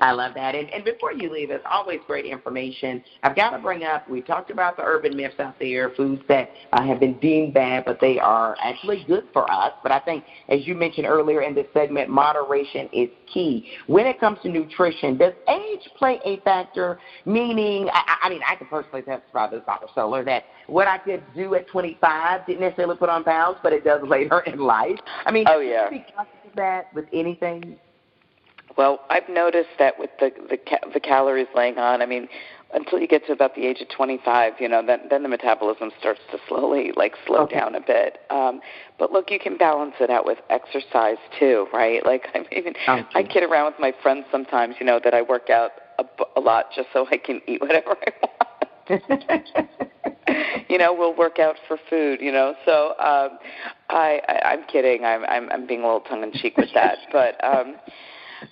I 0.00 0.12
love 0.12 0.32
that. 0.34 0.54
And, 0.54 0.70
and 0.70 0.82
before 0.82 1.12
you 1.12 1.30
leave, 1.30 1.50
it's 1.50 1.64
always 1.70 2.00
great 2.06 2.24
information. 2.24 3.04
I've 3.22 3.36
got 3.36 3.50
to 3.50 3.58
bring 3.58 3.84
up, 3.84 4.08
we 4.08 4.22
talked 4.22 4.50
about 4.50 4.76
the 4.76 4.82
urban 4.82 5.14
myths 5.14 5.38
out 5.38 5.58
there, 5.60 5.90
foods 5.90 6.22
that 6.28 6.50
uh, 6.72 6.82
have 6.82 7.00
been 7.00 7.18
deemed 7.18 7.52
bad, 7.52 7.84
but 7.84 8.00
they 8.00 8.18
are 8.18 8.56
actually 8.62 9.04
good 9.06 9.24
for 9.32 9.50
us. 9.50 9.72
But 9.82 9.92
I 9.92 10.00
think, 10.00 10.24
as 10.48 10.66
you 10.66 10.74
mentioned 10.74 11.06
earlier 11.06 11.42
in 11.42 11.54
this 11.54 11.66
segment, 11.74 12.08
moderation 12.08 12.88
is 12.92 13.10
key. 13.32 13.66
When 13.88 14.06
it 14.06 14.18
comes 14.18 14.38
to 14.42 14.48
nutrition, 14.48 15.18
does 15.18 15.34
age 15.48 15.88
play 15.98 16.18
a 16.24 16.40
factor? 16.40 16.98
Meaning, 17.26 17.88
I, 17.92 18.16
I 18.22 18.28
mean, 18.30 18.40
I 18.48 18.56
can 18.56 18.68
personally 18.68 19.02
testify 19.02 19.50
this, 19.50 19.60
Dr. 19.66 19.86
Stoler, 19.94 20.24
that 20.24 20.44
what 20.66 20.88
I 20.88 20.96
could 20.96 21.22
do 21.34 21.54
at 21.56 21.68
25 21.68 22.46
didn't 22.46 22.60
necessarily 22.60 22.96
put 22.96 23.10
on 23.10 23.22
pounds, 23.22 23.58
but 23.62 23.74
it 23.74 23.84
does 23.84 24.00
later 24.08 24.40
in 24.40 24.60
life. 24.60 24.98
I 25.26 25.30
mean, 25.30 25.44
Oh, 25.46 25.60
yeah. 25.60 25.88
can 25.88 25.98
you 25.98 26.04
be 26.04 26.12
conscious 26.16 26.34
of 26.48 26.56
that 26.56 26.92
with 26.94 27.04
anything? 27.12 27.76
Well, 28.76 29.00
I've 29.10 29.28
noticed 29.28 29.70
that 29.78 29.98
with 29.98 30.10
the 30.18 30.30
the, 30.48 30.56
ca- 30.56 30.88
the 30.92 31.00
calories 31.00 31.48
laying 31.54 31.78
on. 31.78 32.02
I 32.02 32.06
mean, 32.06 32.28
until 32.72 33.00
you 33.00 33.08
get 33.08 33.26
to 33.26 33.32
about 33.32 33.54
the 33.54 33.66
age 33.66 33.80
of 33.80 33.88
25, 33.88 34.54
you 34.60 34.68
know, 34.68 34.84
then 34.84 35.00
then 35.10 35.22
the 35.22 35.28
metabolism 35.28 35.90
starts 35.98 36.20
to 36.30 36.38
slowly 36.48 36.92
like 36.96 37.14
slow 37.26 37.40
okay. 37.40 37.58
down 37.58 37.74
a 37.74 37.80
bit. 37.80 38.18
Um, 38.30 38.60
but 38.98 39.12
look, 39.12 39.30
you 39.30 39.38
can 39.38 39.56
balance 39.56 39.94
it 40.00 40.10
out 40.10 40.24
with 40.24 40.38
exercise 40.50 41.18
too, 41.38 41.66
right? 41.72 42.00
Like 42.10 42.28
I 42.34 42.40
mean, 42.40 42.74
I 43.14 43.22
kid 43.22 43.44
around 43.44 43.66
with 43.66 43.78
my 43.78 43.92
friends 44.02 44.24
sometimes, 44.32 44.74
you 44.80 44.86
know, 44.86 44.98
that 45.04 45.14
I 45.14 45.22
work 45.22 45.48
out 45.48 45.70
a, 46.00 46.04
a 46.36 46.40
lot 46.40 46.66
just 46.74 46.88
so 46.92 47.06
I 47.08 47.18
can 47.18 47.40
eat 47.46 47.60
whatever 47.60 47.94
I 48.88 49.00
want. 49.06 49.46
you 50.68 50.76
know, 50.76 50.92
we'll 50.92 51.14
work 51.14 51.38
out 51.38 51.54
for 51.68 51.78
food, 51.88 52.20
you 52.20 52.32
know. 52.32 52.54
So 52.64 52.94
um 52.98 53.38
I, 53.90 54.20
I 54.28 54.40
I'm 54.52 54.64
kidding. 54.64 55.04
I'm 55.04 55.24
I'm 55.26 55.50
I'm 55.50 55.66
being 55.68 55.82
a 55.82 55.84
little 55.84 56.00
tongue 56.00 56.24
in 56.24 56.32
cheek 56.32 56.56
with 56.56 56.70
that, 56.74 56.98
but 57.12 57.42
um 57.44 57.76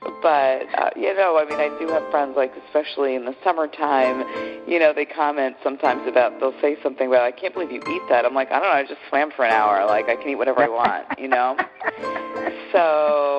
but 0.00 0.62
uh, 0.76 0.90
you 0.96 1.14
know, 1.14 1.38
I 1.38 1.44
mean, 1.48 1.58
I 1.58 1.76
do 1.78 1.88
have 1.88 2.08
friends 2.10 2.34
like, 2.36 2.52
especially 2.66 3.14
in 3.14 3.24
the 3.24 3.34
summertime, 3.42 4.20
you 4.68 4.78
know, 4.78 4.92
they 4.94 5.04
comment 5.04 5.56
sometimes 5.62 6.06
about 6.06 6.38
they'll 6.40 6.58
say 6.60 6.76
something 6.82 7.08
about, 7.08 7.22
I 7.22 7.32
can't 7.32 7.52
believe 7.54 7.72
you 7.72 7.82
eat 7.88 8.02
that. 8.08 8.24
I'm 8.24 8.34
like, 8.34 8.50
I 8.50 8.60
don't 8.60 8.68
know, 8.68 8.70
I 8.70 8.84
just 8.84 9.00
swam 9.08 9.30
for 9.34 9.44
an 9.44 9.52
hour. 9.52 9.84
Like 9.86 10.08
I 10.08 10.16
can 10.16 10.28
eat 10.30 10.36
whatever 10.36 10.62
I 10.62 10.68
want, 10.68 11.18
you 11.18 11.28
know. 11.28 11.56
so 12.72 13.37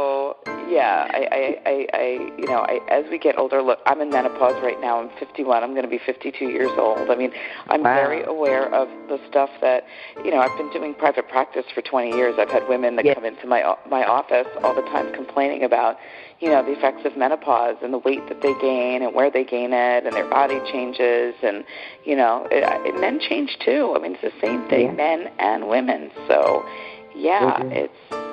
yeah, 0.70 1.08
I, 1.10 1.28
I, 1.32 1.70
I, 1.70 1.88
I 1.94 2.32
you 2.38 2.46
know, 2.46 2.60
I, 2.60 2.80
as 2.90 3.06
we 3.10 3.18
get 3.18 3.38
older, 3.38 3.62
look, 3.62 3.80
I'm 3.86 4.02
in 4.02 4.10
menopause 4.10 4.62
right 4.62 4.80
now. 4.80 5.02
I'm 5.02 5.10
51. 5.20 5.64
I'm 5.64 5.72
going 5.72 5.84
to 5.84 5.90
be 5.90 6.00
52 6.06 6.46
years 6.46 6.70
old. 6.78 7.10
I 7.10 7.16
mean, 7.16 7.32
I'm 7.68 7.84
wow. 7.84 7.96
very 7.96 8.24
aware 8.24 8.74
of 8.74 8.88
the 9.08 9.20
stuff 9.28 9.50
that, 9.62 9.84
you 10.24 10.32
know, 10.32 10.40
I've 10.40 10.56
been 10.58 10.72
doing 10.72 10.94
private 10.94 11.28
practice 11.28 11.66
for 11.74 11.82
20 11.82 12.16
years. 12.16 12.36
I've 12.38 12.52
had 12.52 12.68
women 12.70 12.96
that 12.98 13.06
yes. 13.06 13.16
come 13.16 13.26
into 13.26 13.48
my 13.48 13.76
my 13.90 14.06
office 14.06 14.48
all 14.64 14.76
the 14.76 14.84
time 14.84 15.12
complaining 15.14 15.64
about, 15.64 15.98
you 16.40 16.50
know, 16.50 16.64
the 16.64 16.74
effects 16.74 17.06
of 17.06 17.18
menopause 17.18 17.78
and 17.82 17.94
the 17.94 17.98
weight 17.98 18.28
that 18.30 18.42
they 18.42 18.54
gain 18.62 19.02
and 19.02 19.14
where 19.16 19.32
they 19.32 19.44
gain 19.44 19.74
it 19.74 20.06
and 20.06 20.16
their 20.16 20.30
body 20.30 20.60
changes 20.72 21.34
and, 21.44 21.64
you 22.06 22.16
know, 22.16 22.48
it, 22.52 22.64
it, 22.86 23.00
men 23.00 23.20
change 23.20 23.58
too. 23.66 23.94
I 23.96 24.00
mean, 24.00 24.14
it's 24.14 24.22
the 24.22 24.40
same 24.42 24.68
thing, 24.70 24.88
yeah. 24.88 24.94
men 24.94 25.32
and 25.40 25.68
women. 25.68 26.12
So, 26.28 26.64
yeah, 27.16 27.58
mm-hmm. 27.60 27.72
it's 27.72 27.94
it's 28.12 28.29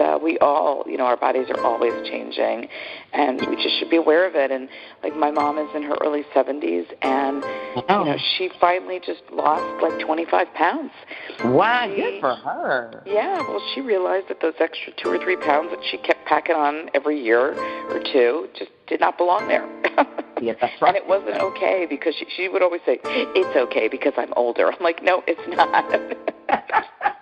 uh, 0.00 0.18
we 0.22 0.38
all 0.38 0.84
you 0.86 0.96
know 0.96 1.04
our 1.04 1.16
bodies 1.16 1.46
are 1.50 1.60
always 1.64 1.92
changing 2.08 2.68
and 3.12 3.40
we 3.48 3.56
just 3.56 3.78
should 3.78 3.90
be 3.90 3.96
aware 3.96 4.26
of 4.26 4.34
it 4.34 4.50
and 4.50 4.68
like 5.02 5.16
my 5.16 5.30
mom 5.30 5.58
is 5.58 5.68
in 5.74 5.82
her 5.82 5.96
early 6.02 6.24
70s 6.34 6.86
and 7.02 7.42
oh. 7.44 7.84
you 7.88 8.04
know 8.04 8.16
she 8.36 8.50
finally 8.60 9.00
just 9.04 9.22
lost 9.32 9.82
like 9.82 9.98
25 10.04 10.46
pounds 10.54 10.90
wow 11.44 11.86
she, 11.88 12.00
good 12.00 12.20
for 12.20 12.34
her 12.34 13.02
yeah 13.06 13.38
well 13.40 13.62
she 13.74 13.80
realized 13.80 14.28
that 14.28 14.40
those 14.40 14.54
extra 14.60 14.92
two 15.02 15.08
or 15.08 15.18
three 15.18 15.36
pounds 15.36 15.70
that 15.70 15.80
she 15.90 15.98
kept 15.98 16.24
packing 16.26 16.56
on 16.56 16.88
every 16.94 17.22
year 17.22 17.54
or 17.90 18.00
two 18.12 18.48
just 18.58 18.70
did 18.86 19.00
not 19.00 19.16
belong 19.18 19.46
there 19.48 19.68
yeah, 20.40 20.54
that's 20.60 20.72
right. 20.82 20.88
And 20.88 20.96
it 20.96 21.06
wasn't 21.06 21.36
okay 21.36 21.86
because 21.88 22.14
she, 22.18 22.26
she 22.36 22.48
would 22.48 22.62
always 22.62 22.80
say, 22.84 22.98
"It's 23.04 23.56
okay 23.56 23.88
because 23.88 24.12
I'm 24.16 24.32
older." 24.34 24.70
I'm 24.72 24.82
like, 24.82 25.02
"No, 25.02 25.22
it's 25.26 25.40
not." 25.48 27.14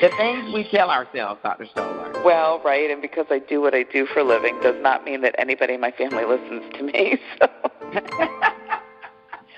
the 0.00 0.08
things 0.16 0.52
we 0.52 0.68
tell 0.70 0.90
ourselves, 0.90 1.40
Dr. 1.42 1.66
Stoler. 1.66 2.24
Well, 2.24 2.60
right, 2.64 2.90
and 2.90 3.00
because 3.00 3.26
I 3.30 3.38
do 3.38 3.60
what 3.60 3.74
I 3.74 3.84
do 3.84 4.06
for 4.06 4.20
a 4.20 4.24
living 4.24 4.58
does 4.62 4.76
not 4.80 5.04
mean 5.04 5.20
that 5.22 5.34
anybody 5.38 5.74
in 5.74 5.80
my 5.80 5.90
family 5.92 6.24
listens 6.24 6.62
to 6.74 6.82
me. 6.82 7.18
So. 7.40 7.48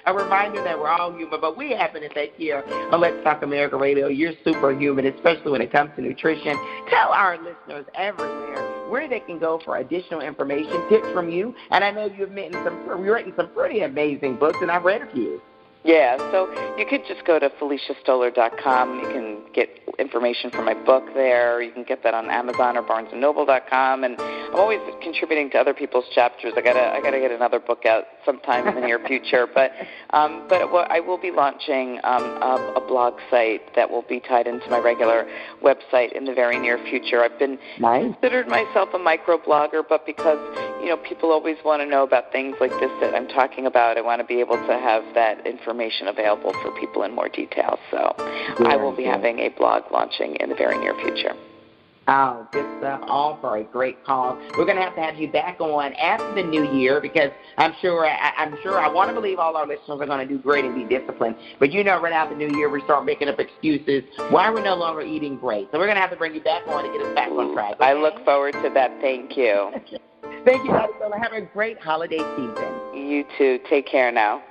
a 0.07 0.15
reminder 0.15 0.63
that 0.63 0.79
we're 0.79 0.89
all 0.89 1.13
human, 1.13 1.41
but 1.41 1.57
we 1.57 1.71
happen 1.73 2.01
to 2.03 2.09
think 2.11 2.33
here 2.37 2.63
on 2.93 3.01
Let's 3.01 3.23
Talk 3.25 3.43
America 3.43 3.77
Radio, 3.77 4.07
you're 4.07 4.33
superhuman, 4.45 5.07
especially 5.07 5.51
when 5.51 5.61
it 5.61 5.73
comes 5.73 5.91
to 5.97 6.03
nutrition. 6.03 6.57
Tell 6.89 7.09
our 7.09 7.37
listeners 7.39 7.87
everywhere 7.95 8.89
where 8.89 9.09
they 9.09 9.21
can 9.21 9.39
go 9.39 9.61
for 9.65 9.79
additional 9.79 10.21
information, 10.21 10.89
tips 10.89 11.09
from 11.13 11.29
you. 11.29 11.55
And 11.71 11.83
I 11.83 11.91
know 11.91 12.07
you've 12.07 12.31
written 12.31 12.53
some, 12.65 12.89
written 12.89 13.33
some 13.37 13.49
pretty 13.49 13.81
amazing 13.81 14.37
books, 14.37 14.59
and 14.63 14.71
I've 14.71 14.85
read 14.85 15.03
a 15.03 15.13
few. 15.13 15.41
Yeah, 15.87 16.19
so 16.33 16.51
you 16.77 16.85
could 16.85 17.03
just 17.07 17.25
go 17.25 17.39
to 17.39 17.49
FeliciaStoler.com. 17.49 18.99
You 18.99 19.07
can 19.07 19.39
get 19.55 19.69
information 20.01 20.51
for 20.51 20.63
my 20.63 20.75
book 20.75 21.05
there. 21.15 21.63
You 21.63 21.71
can 21.71 21.85
get 21.85 22.03
that 22.03 22.13
on 22.13 22.29
Amazon 22.29 22.77
or 22.77 22.83
BarnesandNoble.com. 22.83 24.03
And 24.03 24.17
I'm 24.19 24.57
always 24.57 24.81
contributing 25.01 25.49
to 25.51 25.59
other 25.59 25.73
people's 25.73 26.07
chapters. 26.13 26.55
I 26.57 26.61
gotta, 26.61 26.89
I 26.89 27.01
gotta 27.01 27.21
get 27.21 27.31
another 27.31 27.61
book 27.61 27.87
out 27.87 28.03
sometime 28.25 28.67
in 28.67 28.75
the 28.75 28.81
near 28.81 28.99
future. 29.07 29.47
But, 29.47 29.71
um, 30.11 30.47
but 30.49 30.63
I 30.91 30.99
will 30.99 31.19
be 31.19 31.31
launching 31.31 32.01
um, 32.03 32.25
a, 32.43 32.75
a 32.79 32.87
blog 32.89 33.15
site 33.31 33.73
that 33.77 33.89
will 33.89 34.05
be 34.09 34.19
tied 34.19 34.49
into 34.49 34.69
my 34.69 34.81
regular 34.81 35.25
website 35.63 36.17
in 36.17 36.25
the 36.25 36.35
very 36.35 36.59
near 36.59 36.79
future. 36.91 37.23
I've 37.23 37.39
been 37.39 37.61
nice. 37.79 38.13
considered 38.13 38.49
myself 38.49 38.89
a 38.93 38.99
microblogger, 38.99 39.85
but 39.89 40.05
because 40.05 40.39
you 40.81 40.89
know 40.89 40.97
people 40.97 41.31
always 41.31 41.57
want 41.65 41.81
to 41.81 41.87
know 41.87 42.03
about 42.03 42.33
things 42.33 42.57
like 42.61 42.73
this 42.73 42.91
that 43.01 43.15
I'm 43.15 43.29
talking 43.29 43.67
about, 43.67 43.97
I 43.97 44.01
want 44.01 44.21
to 44.21 44.27
be 44.27 44.41
able 44.41 44.57
to 44.57 44.73
have 44.79 45.05
that 45.15 45.47
information 45.47 45.76
available 45.81 46.53
for 46.63 46.71
people 46.79 47.03
in 47.03 47.15
more 47.15 47.29
detail. 47.29 47.79
So 47.91 48.15
I 48.67 48.77
will 48.77 48.95
be 48.95 49.05
having 49.05 49.41
a 49.41 49.49
blog 49.51 49.85
launching 49.93 50.37
in 50.37 50.49
the 50.49 50.55
very 50.55 50.79
near 50.79 50.95
future. 50.95 51.35
Oh, 52.09 52.47
good 52.53 52.65
stuff. 52.79 53.01
All 53.09 53.37
for 53.41 53.57
a 53.57 53.65
great 53.65 54.05
cause. 54.05 54.39
We're 54.57 54.65
going 54.65 54.77
to 54.77 54.83
have 54.83 54.95
to 54.95 55.03
have 55.03 55.17
you 55.17 55.29
back 55.29 55.61
on 55.61 55.93
after 55.95 56.35
the 56.37 56.43
new 56.43 56.65
year 56.73 57.01
because 57.01 57.31
I'm 57.59 57.75
sure 57.81 58.07
I, 58.07 58.33
I'm 58.37 58.57
sure 58.63 58.79
I 58.79 58.87
want 58.89 59.11
to 59.11 59.15
believe 59.15 59.41
all 59.41 59.57
our 59.57 59.67
listeners 59.67 60.01
are 60.01 60.07
going 60.07 60.27
to 60.27 60.33
do 60.33 60.41
great 60.41 60.65
and 60.65 60.75
be 60.75 60.85
disciplined. 60.85 61.35
But 61.59 61.73
you 61.73 61.83
know, 61.83 62.01
right 62.01 62.13
after 62.13 62.37
the 62.37 62.47
new 62.47 62.57
year, 62.57 62.71
we 62.71 62.81
start 62.83 63.05
making 63.05 63.29
up 63.29 63.41
excuses 63.41 64.05
why 64.31 64.49
we're 64.51 64.63
no 64.63 64.77
longer 64.77 65.01
eating 65.01 65.37
great. 65.37 65.69
So 65.73 65.79
we're 65.79 65.87
going 65.87 65.97
to 65.97 66.01
have 66.01 66.11
to 66.11 66.17
bring 66.17 66.35
you 66.35 66.43
back 66.43 66.63
on 66.69 66.85
to 66.85 66.93
get 66.97 67.05
us 67.05 67.15
back 67.15 67.31
on 67.31 67.53
track. 67.55 67.75
Okay? 67.75 67.85
I 67.85 67.95
look 67.95 68.25
forward 68.25 68.53
to 68.53 68.71
that. 68.73 68.93
Thank 69.01 69.37
you. 69.37 69.73
Thank 70.45 70.65
you, 70.65 70.71
Dr. 70.71 71.19
Have 71.21 71.33
a 71.33 71.41
great 71.41 71.81
holiday 71.81 72.19
season. 72.19 73.09
You 73.09 73.25
too. 73.37 73.59
Take 73.69 73.89
care 73.89 74.13
now. 74.13 74.43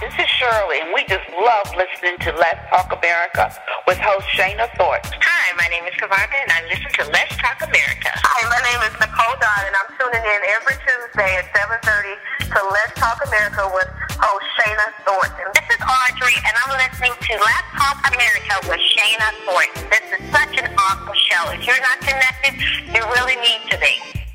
This 0.00 0.14
is 0.14 0.30
Shirley, 0.38 0.78
and 0.78 0.94
we 0.94 1.02
just 1.10 1.26
love 1.34 1.66
listening 1.74 2.18
to 2.22 2.30
Let's 2.38 2.62
Talk 2.70 2.94
America 2.94 3.50
with 3.86 3.98
host 3.98 4.26
Shana 4.30 4.70
Thorpe. 4.78 5.02
Hi, 5.02 5.46
my 5.58 5.66
name 5.74 5.82
is 5.90 5.94
Kavarga, 5.98 6.38
and 6.38 6.50
I 6.54 6.62
listen 6.70 6.86
to 7.02 7.04
Let's 7.10 7.34
Talk 7.34 7.58
America. 7.66 8.14
Hi, 8.14 8.40
my 8.46 8.62
name 8.62 8.78
is 8.86 8.94
Nicole 9.02 9.34
Dodd, 9.42 9.64
and 9.66 9.74
I'm 9.74 9.90
tuning 9.98 10.22
in 10.22 10.40
every 10.54 10.78
Tuesday 10.86 11.42
at 11.42 11.50
7.30 11.50 12.14
to 12.46 12.60
Let's 12.70 12.94
Talk 12.94 13.18
America 13.26 13.66
with 13.74 13.90
host 14.22 14.46
Shana 14.62 14.86
Thornton. 15.02 15.50
This 15.58 15.66
is 15.66 15.80
Audrey, 15.82 16.36
and 16.46 16.54
I'm 16.54 16.78
listening 16.78 17.14
to 17.18 17.32
Let's 17.42 17.70
Talk 17.74 17.98
America 18.06 18.54
with 18.70 18.82
Shana 18.94 19.28
Thornton. 19.50 19.82
This 19.90 20.06
is 20.14 20.22
such 20.30 20.54
an 20.62 20.70
awesome 20.78 21.18
show. 21.26 21.42
If 21.58 21.66
you're 21.66 21.82
not 21.82 21.98
connected, 22.06 22.54
you 22.86 23.02
really 23.18 23.34
need 23.42 23.66
to 23.74 23.76
be. 23.82 24.27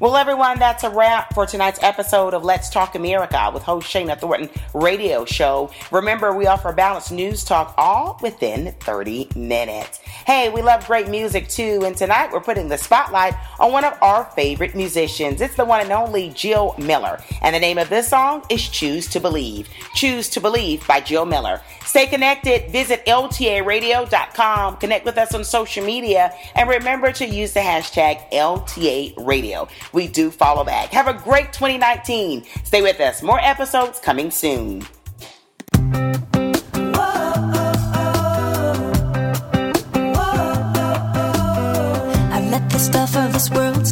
Well, 0.00 0.16
everyone, 0.16 0.58
that's 0.58 0.82
a 0.82 0.90
wrap 0.90 1.32
for 1.34 1.46
tonight's 1.46 1.80
episode 1.80 2.34
of 2.34 2.42
Let's 2.42 2.68
Talk 2.68 2.96
America 2.96 3.52
with 3.54 3.62
host 3.62 3.86
Shana 3.86 4.18
Thornton 4.18 4.50
radio 4.74 5.24
show. 5.24 5.70
Remember, 5.92 6.34
we 6.34 6.48
offer 6.48 6.72
balanced 6.72 7.12
news 7.12 7.44
talk 7.44 7.74
all 7.78 8.18
within 8.20 8.72
30 8.80 9.28
minutes. 9.36 9.98
Hey, 9.98 10.50
we 10.50 10.62
love 10.62 10.84
great 10.88 11.08
music 11.08 11.48
too, 11.48 11.82
and 11.84 11.96
tonight 11.96 12.32
we're 12.32 12.40
putting 12.40 12.68
the 12.68 12.76
spotlight 12.76 13.34
on 13.60 13.70
one 13.70 13.84
of 13.84 13.96
our 14.02 14.24
favorite 14.34 14.74
musicians. 14.74 15.40
It's 15.40 15.54
the 15.54 15.64
one 15.64 15.80
and 15.80 15.92
only 15.92 16.30
Jill 16.30 16.74
Miller, 16.76 17.22
and 17.40 17.54
the 17.54 17.60
name 17.60 17.78
of 17.78 17.88
this 17.88 18.08
song 18.08 18.42
is 18.50 18.68
Choose 18.68 19.06
to 19.10 19.20
Believe. 19.20 19.68
Choose 19.94 20.28
to 20.30 20.40
Believe 20.40 20.84
by 20.88 21.02
Jill 21.02 21.24
Miller. 21.24 21.60
Stay 21.84 22.08
connected. 22.08 22.68
Visit 22.72 23.06
LTARadio.com. 23.06 24.78
Connect 24.78 25.04
with 25.04 25.18
us 25.18 25.32
on 25.34 25.44
social 25.44 25.84
media, 25.84 26.34
and 26.56 26.68
remember 26.68 27.12
to 27.12 27.26
use 27.26 27.52
the 27.52 27.60
hashtag 27.60 28.28
LTA 28.32 29.14
Radio. 29.24 29.68
We 29.94 30.08
do 30.08 30.30
follow 30.30 30.64
back. 30.64 30.90
Have 30.90 31.06
a 31.06 31.14
great 31.14 31.52
2019. 31.52 32.44
Stay 32.64 32.82
with 32.82 33.00
us. 33.00 33.22
More 33.22 33.40
episodes 33.40 34.00
coming 34.00 34.30
soon. 34.30 34.84
stuff 42.84 43.16
of 43.16 43.32
this 43.32 43.50
world 43.50 43.86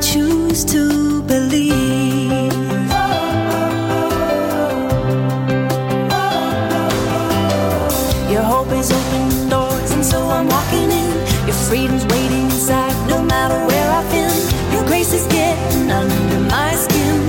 choose 0.00 0.64
to 0.64 1.22
believe. 1.22 1.72
Your 8.30 8.42
hope 8.42 8.72
is 8.72 8.90
opening 8.90 9.48
doors, 9.48 9.90
and 9.90 10.04
so 10.04 10.18
I'm 10.30 10.48
walking 10.48 10.90
in. 10.90 11.12
Your 11.46 11.58
freedom's 11.68 12.06
waiting 12.06 12.44
inside, 12.44 12.94
no 13.08 13.22
matter 13.22 13.54
where 13.66 13.90
I've 13.90 14.10
been. 14.10 14.72
Your 14.72 14.86
grace 14.86 15.12
is 15.12 15.26
getting 15.26 15.90
under 15.90 16.40
my 16.48 16.74
skin. 16.74 17.20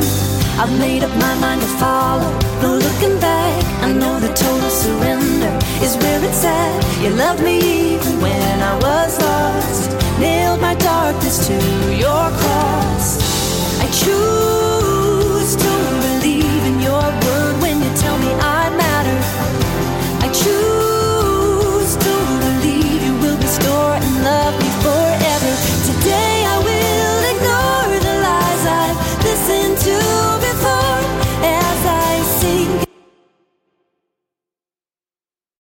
I've 0.58 0.72
made 0.80 1.04
up 1.04 1.14
my 1.18 1.36
mind 1.40 1.62
to 1.62 1.68
follow, 1.68 2.32
no 2.62 2.78
looking 2.78 3.20
back. 3.20 3.64
I 3.84 3.92
know 3.92 4.20
the 4.20 4.34
total 4.34 4.70
surrender 4.70 5.60
is 5.84 5.98
where 5.98 6.24
it's 6.24 6.46
at. 6.46 7.02
You 7.04 7.10
loved 7.10 7.44
me 7.44 7.58
even 7.96 8.22
when 8.22 8.62
I 8.62 8.76
was 8.76 9.20
lost. 9.20 9.91
Nailed 10.22 10.62
my 10.62 10.76
darkness 10.76 11.48
to 11.48 11.54
your 11.96 12.30
cross. 12.42 13.18
I 13.82 13.88
choose 13.92 14.41